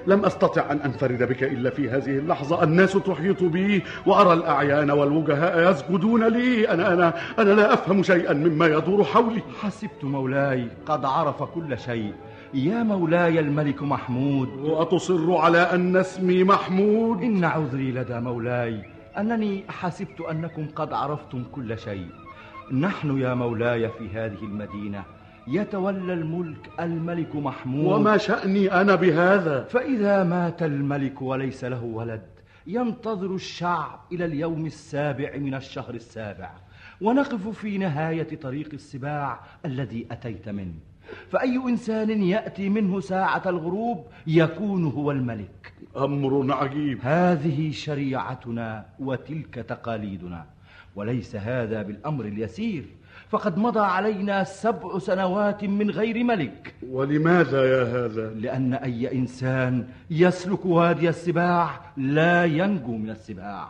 لم 0.07 0.25
أستطع 0.25 0.73
أن 0.73 0.79
أنفرد 0.79 1.23
بك 1.23 1.43
إلا 1.43 1.71
في 1.71 1.91
هذه 1.91 2.19
اللحظة. 2.19 2.63
الناس 2.63 2.93
تحيط 2.93 3.43
بي 3.43 3.83
وأرى 4.07 4.33
الأعيان 4.33 4.91
والوجهاء 4.91 5.71
يسجدون 5.71 6.29
لي. 6.29 6.69
أنا 6.69 6.93
أنا 6.93 7.15
أنا 7.39 7.51
لا 7.51 7.75
أفهم 7.75 8.03
شيئا 8.03 8.33
مما 8.33 8.67
يدور 8.67 9.05
حولي. 9.05 9.43
حسبت 9.63 10.05
مولاي 10.05 10.69
قد 10.87 11.05
عرف 11.05 11.43
كل 11.43 11.79
شيء. 11.79 12.13
يا 12.55 12.83
مولاي 12.83 13.41
الملك 13.41 13.83
محمود. 13.83 14.49
وأتصر 14.49 15.37
على 15.37 15.59
أن 15.59 15.97
اسمي 15.97 16.45
محمود. 16.45 17.23
إن 17.23 17.45
عذري 17.45 17.93
لدى 17.93 18.21
مولاي 18.21 18.85
أنني 19.19 19.65
حسبت 19.69 20.21
أنكم 20.21 20.67
قد 20.77 20.93
عرفتم 20.93 21.45
كل 21.53 21.79
شيء. 21.79 22.09
نحن 22.73 23.19
يا 23.19 23.35
مولاي 23.35 23.89
في 23.89 24.09
هذه 24.09 24.43
المدينة 24.43 25.05
يتولى 25.49 26.13
الملك 26.13 26.71
الملك 26.81 27.37
محمود. 27.37 27.93
وما 27.93 28.17
شأني 28.17 28.73
أنا 28.81 28.95
بهذا؟ 28.95 29.65
فإذا 29.65 30.25
مات 30.25 30.63
الملك 30.63 31.23
وليس 31.23 31.65
له 31.65 31.85
ولد 31.85 32.23
ينتظر 32.67 33.35
الشعب 33.35 34.01
إلى 34.13 34.25
اليوم 34.25 34.67
السابع 34.67 35.37
من 35.37 35.55
الشهر 35.55 35.95
السابع. 35.95 36.51
ونقف 37.01 37.49
في 37.49 37.79
نهاية 37.79 38.37
طريق 38.37 38.69
السباع 38.73 39.41
الذي 39.65 40.07
أتيت 40.11 40.49
منه. 40.49 40.75
فأي 41.31 41.57
إنسان 41.57 42.23
يأتي 42.23 42.69
منه 42.69 43.01
ساعة 43.01 43.43
الغروب 43.47 44.07
يكون 44.27 44.85
هو 44.85 45.11
الملك. 45.11 45.73
أمر 45.97 46.53
عجيب. 46.53 46.99
هذه 47.03 47.71
شريعتنا 47.71 48.87
وتلك 48.99 49.55
تقاليدنا 49.55 50.45
وليس 50.97 51.37
هذا 51.37 51.83
بالأمر 51.83 52.25
اليسير. 52.25 52.85
فقد 53.29 53.59
مضى 53.59 53.81
علينا 53.81 54.45
سبع 54.45 54.99
سنوات 54.99 55.65
من 55.65 55.91
غير 55.91 56.25
ملك. 56.25 56.75
ولماذا 56.91 57.65
يا 57.65 57.83
هذا؟ 57.83 58.31
لأن 58.31 58.75
أي 58.75 59.13
إنسان 59.13 59.87
يسلك 60.11 60.67
وادي 60.67 61.09
السباع 61.09 61.81
لا 61.97 62.45
ينجو 62.45 62.97
من 62.97 63.11
السباع. 63.11 63.69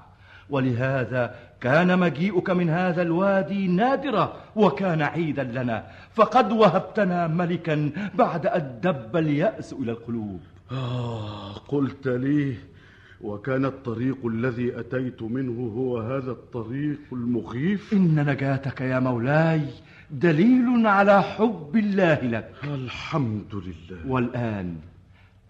ولهذا 0.51 1.35
كان 1.61 1.99
مجيئك 1.99 2.51
من 2.51 2.71
هذا 2.71 3.03
الوادي 3.03 3.69
نادرة 3.69 4.33
وكان 4.57 5.03
عيدا 5.03 5.45
لنا. 5.45 5.87
فقد 6.15 6.53
وهبتنا 6.53 7.27
ملكا 7.27 7.91
بعد 8.15 8.47
أن 8.47 8.81
دب 8.83 9.17
اليأس 9.17 9.73
إلى 9.73 9.93
القلوب. 9.93 10.41
آه 10.73 11.53
قلت 11.53 12.09
لي 12.09 12.55
وكان 13.21 13.65
الطريق 13.65 14.27
الذي 14.27 14.81
أتيت 14.81 15.23
منه 15.23 15.73
هو 15.77 15.99
هذا 15.99 16.31
الطريق 16.31 16.99
المخيف؟ 17.13 17.93
إن 17.93 18.31
نجاتك 18.31 18.81
يا 18.81 18.99
مولاي 18.99 19.63
دليل 20.11 20.87
على 20.87 21.23
حب 21.23 21.77
الله 21.77 22.21
لك. 22.23 22.53
الحمد 22.65 23.55
لله. 23.55 24.13
والآن 24.13 24.77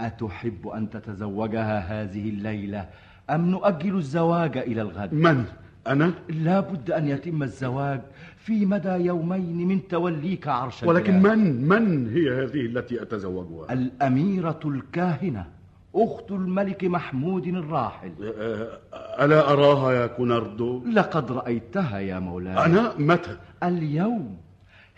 أتحب 0.01 0.69
أن 0.69 0.91
تتزوجها 0.91 1.79
هذه 1.79 2.29
الليلة 2.29 2.89
أم 3.31 3.51
نؤجل 3.51 3.97
الزواج 3.97 4.59
إلى 4.59 4.83
الغد؟ 4.83 5.15
من؟ 5.15 5.45
أنا؟ 5.93 6.13
لا 6.29 6.61
بد 6.61 6.91
أن 6.91 7.09
يتم 7.09 7.43
الزواج 7.43 8.01
في 8.37 8.67
مدى 8.67 8.89
يومين 8.89 9.69
من 9.69 9.89
توليك 9.89 10.49
عرش 10.49 10.83
ولكن. 10.83 11.23
من؟ 11.23 11.69
من 11.69 12.09
هي 12.15 12.43
هذه 12.45 12.61
التي 12.67 13.03
أتزوجها؟ 13.03 13.73
الأميرة 13.73 14.61
الكاهنة 14.65 15.47
أخت 15.95 16.31
الملك 16.31 16.85
محمود 16.85 17.47
الراحل 17.47 18.13
أه، 18.23 18.79
ألا 19.25 19.53
أراها 19.53 19.93
يا 19.93 20.07
كوناردو؟ 20.07 20.85
لقد 20.85 21.33
رأيتها 21.33 21.99
يا 21.99 22.19
مولاي 22.19 22.65
أنا 22.67 22.95
متى؟ 22.99 23.37
اليوم 23.63 24.37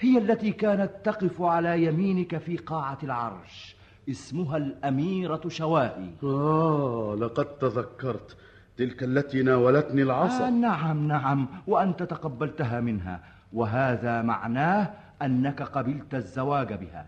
هي 0.01 0.18
التي 0.18 0.51
كانت 0.51 0.91
تقف 1.05 1.43
على 1.43 1.84
يمينك 1.84 2.39
في 2.39 2.57
قاعة 2.57 2.99
العرش 3.03 3.76
اسمها 4.11 4.57
الأميرة 4.57 5.41
شواهي 5.49 6.11
آه 6.22 7.16
لقد 7.20 7.45
تذكرت 7.45 8.36
تلك 8.79 9.03
التي 9.03 9.43
ناولتني 9.43 10.01
آه 10.03 10.05
العصا 10.05 10.51
نعم 10.51 11.09
نعم 11.09 11.49
وأنت 11.66 12.03
تقبلتها 12.03 12.81
منها. 12.81 13.20
وهذا 13.53 14.22
معناه 14.22 14.91
أنك 15.22 15.62
قبلت 15.62 16.14
الزواج 16.14 16.72
بها. 16.72 17.07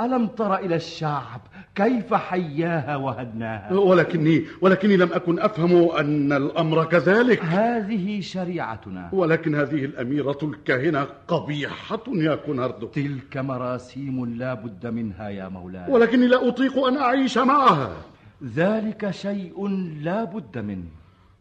ألم 0.00 0.26
تر 0.26 0.54
إلى 0.54 0.74
الشعب؟ 0.74 1.40
كيف 1.74 2.14
حياها 2.14 2.96
وهدناها؟ 2.96 3.72
ولكني 3.72 4.44
ولكني 4.60 4.96
لم 4.96 5.12
أكن 5.12 5.38
أفهم 5.38 5.90
أن 5.90 6.32
الأمر 6.32 6.84
كذلك. 6.84 7.44
هذه 7.44 8.20
شريعتنا. 8.20 9.08
ولكن 9.12 9.54
هذه 9.54 9.84
الأميرة 9.84 10.38
الكاهنة 10.42 11.06
قبيحة 11.28 12.02
يا 12.08 12.34
كوناردو. 12.34 12.86
تلك 12.86 13.36
مراسيم 13.36 14.26
لا 14.26 14.54
بد 14.54 14.86
منها 14.86 15.28
يا 15.28 15.48
مولاي. 15.48 15.90
ولكني 15.92 16.26
لا 16.26 16.48
أطيق 16.48 16.78
أن 16.78 16.96
أعيش 16.96 17.38
معها. 17.38 17.90
ذلك 18.44 19.10
شيء 19.10 19.68
لا 20.02 20.24
بد 20.24 20.58
منه. 20.58 20.97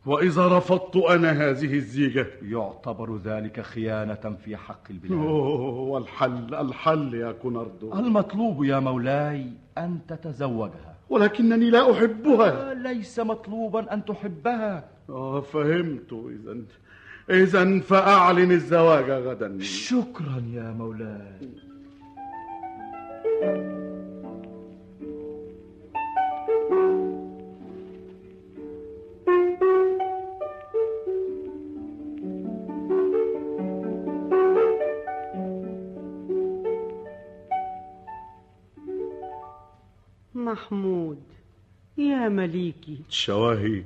وإذا 0.08 0.58
رفضت 0.58 0.96
أنا 0.96 1.32
هذه 1.32 1.74
الزيجة. 1.74 2.28
يعتبر 2.42 3.18
ذلك 3.18 3.62
خيانة 3.62 4.36
في 4.46 4.58
حق 4.58 4.84
البلاد. 4.90 5.20
والحل 5.92 6.56
الحل 6.56 7.14
يا 7.14 7.32
كوناردو. 7.32 7.94
المطلوب 7.94 8.64
يا 8.64 8.80
مولاي 8.80 9.46
أن 9.78 10.00
تتزوجها. 10.08 10.96
ولكنني 11.10 11.70
لا 11.70 11.92
أحبها. 11.92 12.74
ليس 12.74 13.20
مطلوبا 13.20 13.94
أن 13.94 14.06
تحبها. 14.06 14.84
آه 15.10 15.42
فهمت. 15.42 16.14
إذا 16.14 16.58
إذا 17.30 17.80
فأعلن 17.80 18.52
الزواج 18.52 19.10
غدا. 19.10 19.58
شكرا 19.60 20.44
يا 20.54 20.72
مولاي. 20.72 21.50
محمود. 40.68 41.20
يا 41.98 42.30
مليكي. 42.30 42.98
شواهي 43.10 43.84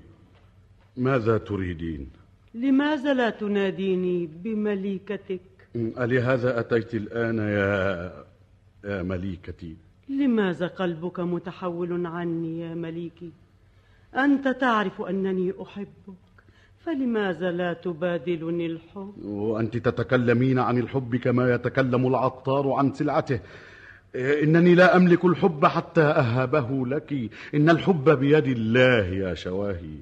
ماذا 0.97 1.37
تريدين؟ 1.37 2.07
لماذا 2.53 3.13
لا 3.13 3.29
تناديني 3.29 4.29
بمليكتك؟ 4.43 5.41
ألهذا 5.75 6.59
أتيت 6.59 6.93
الآن 6.95 7.37
يا 7.37 8.25
يا 8.85 9.03
مليكتي؟ 9.03 9.75
لماذا 10.09 10.67
قلبك 10.67 11.19
متحول 11.19 12.05
عني 12.05 12.59
يا 12.59 12.73
مليكي؟ 12.73 13.31
أنت 14.15 14.47
تعرف 14.47 15.01
أنني 15.01 15.53
أحبك 15.61 16.31
فلماذا 16.85 17.51
لا 17.51 17.73
تبادلني 17.73 18.65
الحب؟ 18.65 19.13
وأنت 19.23 19.77
تتكلمين 19.77 20.59
عن 20.59 20.77
الحب 20.77 21.15
كما 21.15 21.53
يتكلم 21.53 22.07
العطار 22.07 22.71
عن 22.71 22.93
سلعته. 22.93 23.39
إنني 24.15 24.75
لا 24.75 24.95
أملك 24.97 25.25
الحب 25.25 25.65
حتى 25.65 26.01
أهبه 26.01 26.87
لك. 26.87 27.29
إن 27.55 27.69
الحب 27.69 28.09
بيد 28.09 28.47
الله 28.47 29.05
يا 29.05 29.33
شواهي. 29.33 29.97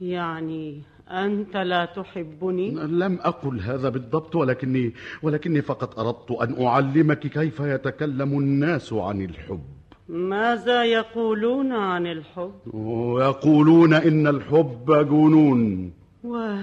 يعني 0.00 0.82
أنت 1.10 1.56
لا 1.56 1.84
تحبني؟ 1.84 2.70
لم 2.70 3.18
أقل 3.22 3.60
هذا 3.60 3.88
بالضبط 3.88 4.36
ولكني 4.36 4.92
ولكني 5.22 5.62
فقط 5.62 5.98
أردت 5.98 6.30
أن 6.30 6.66
أعلمك 6.66 7.18
كيف 7.18 7.60
يتكلم 7.60 8.38
الناس 8.38 8.92
عن 8.92 9.20
الحب. 9.20 9.62
ماذا 10.08 10.84
يقولون 10.84 11.72
عن 11.72 12.06
الحب؟ 12.06 12.52
ويقولون 12.74 13.94
إن 13.94 14.26
الحب 14.26 14.84
جنون. 14.88 15.92
و... 16.24 16.56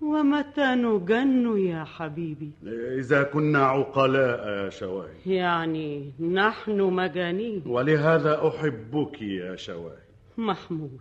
ومتى 0.00 0.74
نجن 0.74 1.58
يا 1.58 1.84
حبيبي؟ 1.84 2.50
إذا 2.98 3.22
كنا 3.22 3.64
عقلاء 3.64 4.48
يا 4.48 4.70
شواهي 4.70 5.14
يعني 5.26 6.12
نحن 6.20 6.80
مجانين. 6.80 7.62
ولهذا 7.66 8.48
أحبك 8.48 9.22
يا 9.22 9.56
شواهي 9.56 10.06
محمود 10.38 11.00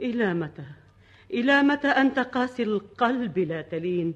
إلى 0.00 0.34
متى؟ 0.34 0.66
إلى 1.30 1.62
متى 1.62 1.88
أنت 1.88 2.18
قاسي 2.18 2.62
القلب 2.62 3.38
لا 3.38 3.62
تلين؟ 3.62 4.14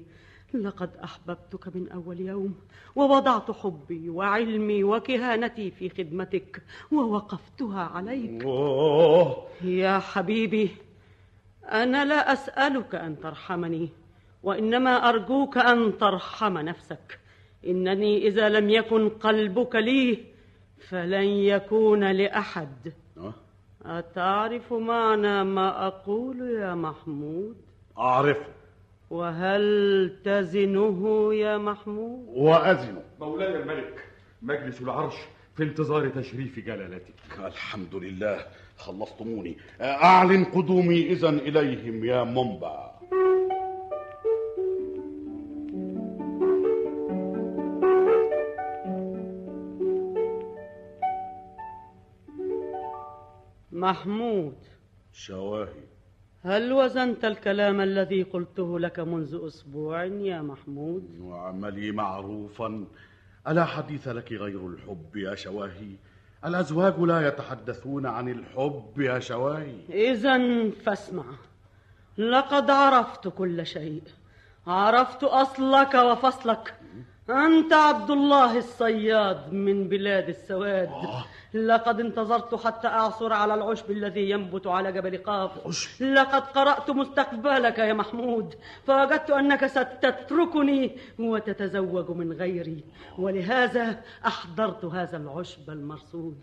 لقد 0.53 0.89
أحببتك 1.03 1.75
من 1.75 1.89
أول 1.89 2.19
يوم 2.19 2.55
ووضعت 2.95 3.51
حبي 3.51 4.09
وعلمي 4.09 4.83
وكهانتي 4.83 5.71
في 5.71 5.89
خدمتك 5.89 6.61
ووقفتها 6.91 7.81
عليك. 7.81 8.43
أوه. 8.43 9.47
يا 9.63 9.99
حبيبي 9.99 10.69
أنا 11.65 12.05
لا 12.05 12.33
أسألك 12.33 12.95
أن 12.95 13.19
ترحمني. 13.19 13.89
وإنما 14.43 15.09
أرجوك 15.09 15.57
أن 15.57 15.97
ترحم 15.97 16.57
نفسك. 16.57 17.19
إنني 17.67 18.27
إذا 18.27 18.49
لم 18.49 18.69
يكن 18.69 19.09
قلبك 19.09 19.75
لي 19.75 20.19
فلن 20.89 21.27
يكون 21.27 22.11
لأحد. 22.11 22.93
أه؟ 23.17 23.33
أتعرف 23.85 24.73
معنى 24.73 25.43
ما 25.43 25.87
أقول 25.87 26.41
يا 26.41 26.75
محمود؟ 26.75 27.55
أعرفه 27.97 28.45
وهل 29.09 30.17
تزنه 30.25 31.33
يا 31.33 31.57
محمود؟ 31.57 32.25
وأزنه 32.27 33.01
مولاي 33.19 33.55
الملك 33.55 34.05
مجلس 34.41 34.81
العرش 34.81 35.15
في 35.55 35.63
انتظار 35.63 36.09
تشريف 36.09 36.59
جلالتك. 36.59 37.13
الحمد 37.39 37.95
لله 37.95 38.45
خلصتموني. 38.77 39.57
أعلن 39.81 40.43
قدومي 40.43 41.01
إذا 41.01 41.29
إليهم 41.29 42.05
يا 42.05 42.23
منبع. 42.23 42.91
محمود. 53.81 54.55
شواهي 55.13 55.83
هل 56.43 56.73
وزنت 56.73 57.25
الكلام 57.25 57.81
الذي 57.81 58.23
قلته 58.23 58.79
لك 58.79 58.99
منذ 58.99 59.45
أسبوع 59.47 60.03
يا 60.03 60.41
محمود؟ 60.41 61.19
وعملي 61.21 61.91
معروفا. 61.91 62.85
ألا 63.47 63.65
حديث 63.65 64.07
لك 64.07 64.31
غير 64.31 64.67
الحب 64.67 65.15
يا 65.15 65.35
شواهي؟ 65.35 65.95
الأزواج 66.45 66.99
لا 66.99 67.27
يتحدثون 67.27 68.05
عن 68.05 68.29
الحب 68.29 68.93
يا 68.97 69.19
شواهي. 69.19 69.75
إذا 69.89 70.69
فاسمع. 70.69 71.25
لقد 72.17 72.69
عرفت 72.69 73.27
كل 73.27 73.65
شيء. 73.65 74.03
عرفت 74.67 75.23
أصلك 75.23 75.93
وفصلك. 75.93 76.80
أنت 77.31 77.73
عبد 77.73 78.11
الله 78.11 78.57
الصياد 78.57 79.53
من 79.53 79.87
بلاد 79.87 80.29
السواد. 80.29 80.89
لقد 81.53 81.99
انتظرت 81.99 82.55
حتى 82.55 82.87
أعثر 82.87 83.33
على 83.33 83.53
العشب 83.53 83.91
الذي 83.91 84.29
ينبت 84.29 84.67
على 84.67 84.91
جبل 84.91 85.17
قاف. 85.17 85.51
لقد 86.01 86.41
قرأت 86.41 86.89
مستقبلك 86.89 87.79
يا 87.79 87.93
محمود. 87.93 88.55
فوجدت 88.83 89.29
أنك 89.29 89.65
ستتركني 89.65 90.97
وتتزوج 91.19 92.09
من 92.09 92.33
غيري. 92.33 92.83
ولهذا 93.17 94.01
أحضرت 94.25 94.85
هذا 94.85 95.17
العشب 95.17 95.69
المرصود. 95.69 96.37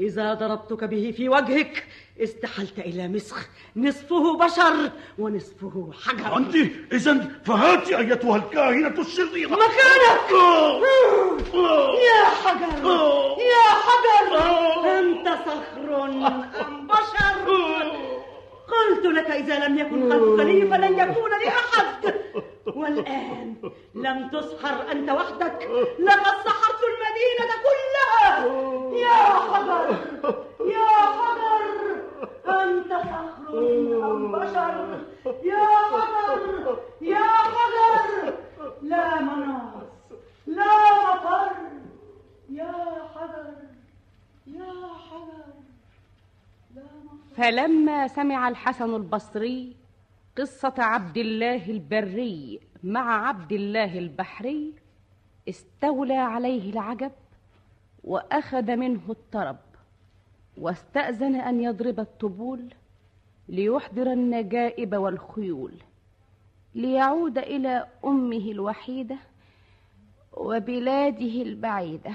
إذا 0.00 0.34
ضربتك 0.34 0.84
به 0.84 1.14
في 1.16 1.28
وجهك 1.28 1.86
استحلت 2.22 2.78
إلى 2.78 3.08
مسخ. 3.08 3.48
نصفه 3.76 4.36
بشر 4.36 4.90
ونصفه 5.18 5.90
حجر. 6.02 6.36
أنت 6.36 6.54
إذا 6.92 7.28
فهاتي 7.44 7.98
أيتها 7.98 8.36
الكاهنة 8.36 9.00
الشريرة. 9.00 9.48
مكانك. 9.48 10.30
يا 12.08 12.24
حجر. 12.42 12.84
يا 13.54 13.68
حجر. 13.86 14.30
أنت 14.98 15.28
صخر 15.46 16.04
أم 16.04 16.86
بشر. 16.86 17.50
قلت 18.70 19.04
لك 19.04 19.30
إذا 19.30 19.66
لم 19.66 19.78
يكن 19.78 20.08
لي 20.36 20.66
فلن 20.66 20.98
يكون 20.98 21.30
لأحد 21.30 22.14
والآن 22.66 23.56
لم 23.94 24.28
تسحر 24.28 24.92
أنت 24.92 25.10
وحدك. 25.10 25.68
لقد 25.98 26.34
سحرت 26.44 26.69
المدينة 27.20 27.54
كلها. 27.66 28.46
يا 28.96 29.24
حجر 29.50 29.86
يا 30.66 30.88
حجر 31.18 31.62
أنت 32.62 32.92
صخر 32.92 34.10
أم 34.10 34.32
بشر. 34.32 35.04
يا 35.44 35.66
حجر 35.90 36.78
يا 37.00 37.24
حجر 37.24 38.34
لا 38.82 39.20
مناص 39.20 39.82
لا 40.46 40.64
مفر 41.04 41.50
يا 42.50 42.72
حجر 43.14 43.46
يا 44.46 44.72
حجر 45.10 45.44
لا 46.74 46.82
فلما 47.36 48.06
سمع 48.08 48.48
الحسن 48.48 48.94
البصري 48.94 49.76
قصة 50.38 50.74
عبد 50.78 51.16
الله 51.18 51.70
البري 51.70 52.60
مع 52.84 53.28
عبد 53.28 53.52
الله 53.52 53.98
البحري 53.98 54.74
استولى 55.48 56.16
عليه 56.16 56.72
العجب 56.72 57.12
وأخذ 58.04 58.76
منه 58.76 59.00
الطرب 59.08 59.56
واستأذن 60.56 61.34
أن 61.34 61.60
يضرب 61.60 62.00
الطبول 62.00 62.74
ليحضر 63.48 64.12
النجائب 64.12 64.94
والخيول 64.94 65.74
ليعود 66.74 67.38
إلى 67.38 67.86
أمه 68.04 68.50
الوحيدة 68.50 69.16
وبلاده 70.32 71.42
البعيدة. 71.42 72.12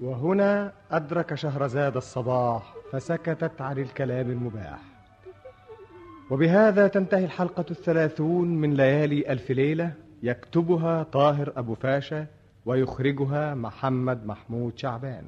وهنا 0.00 0.72
أدرك 0.90 1.34
شهرزاد 1.34 1.96
الصباح 1.96 2.74
فسكتت 2.92 3.60
عن 3.60 3.78
الكلام 3.78 4.30
المباح. 4.30 4.89
وبهذا 6.30 6.88
تنتهي 6.88 7.24
الحلقة 7.24 7.64
الثلاثون 7.70 8.48
من 8.48 8.74
ليالي 8.74 9.32
ألف 9.32 9.50
ليلة 9.50 9.92
يكتبها 10.22 11.02
طاهر 11.02 11.52
أبو 11.56 11.74
فاشا 11.74 12.26
ويخرجها 12.66 13.54
محمد 13.54 14.26
محمود 14.26 14.78
شعبان. 14.78 15.24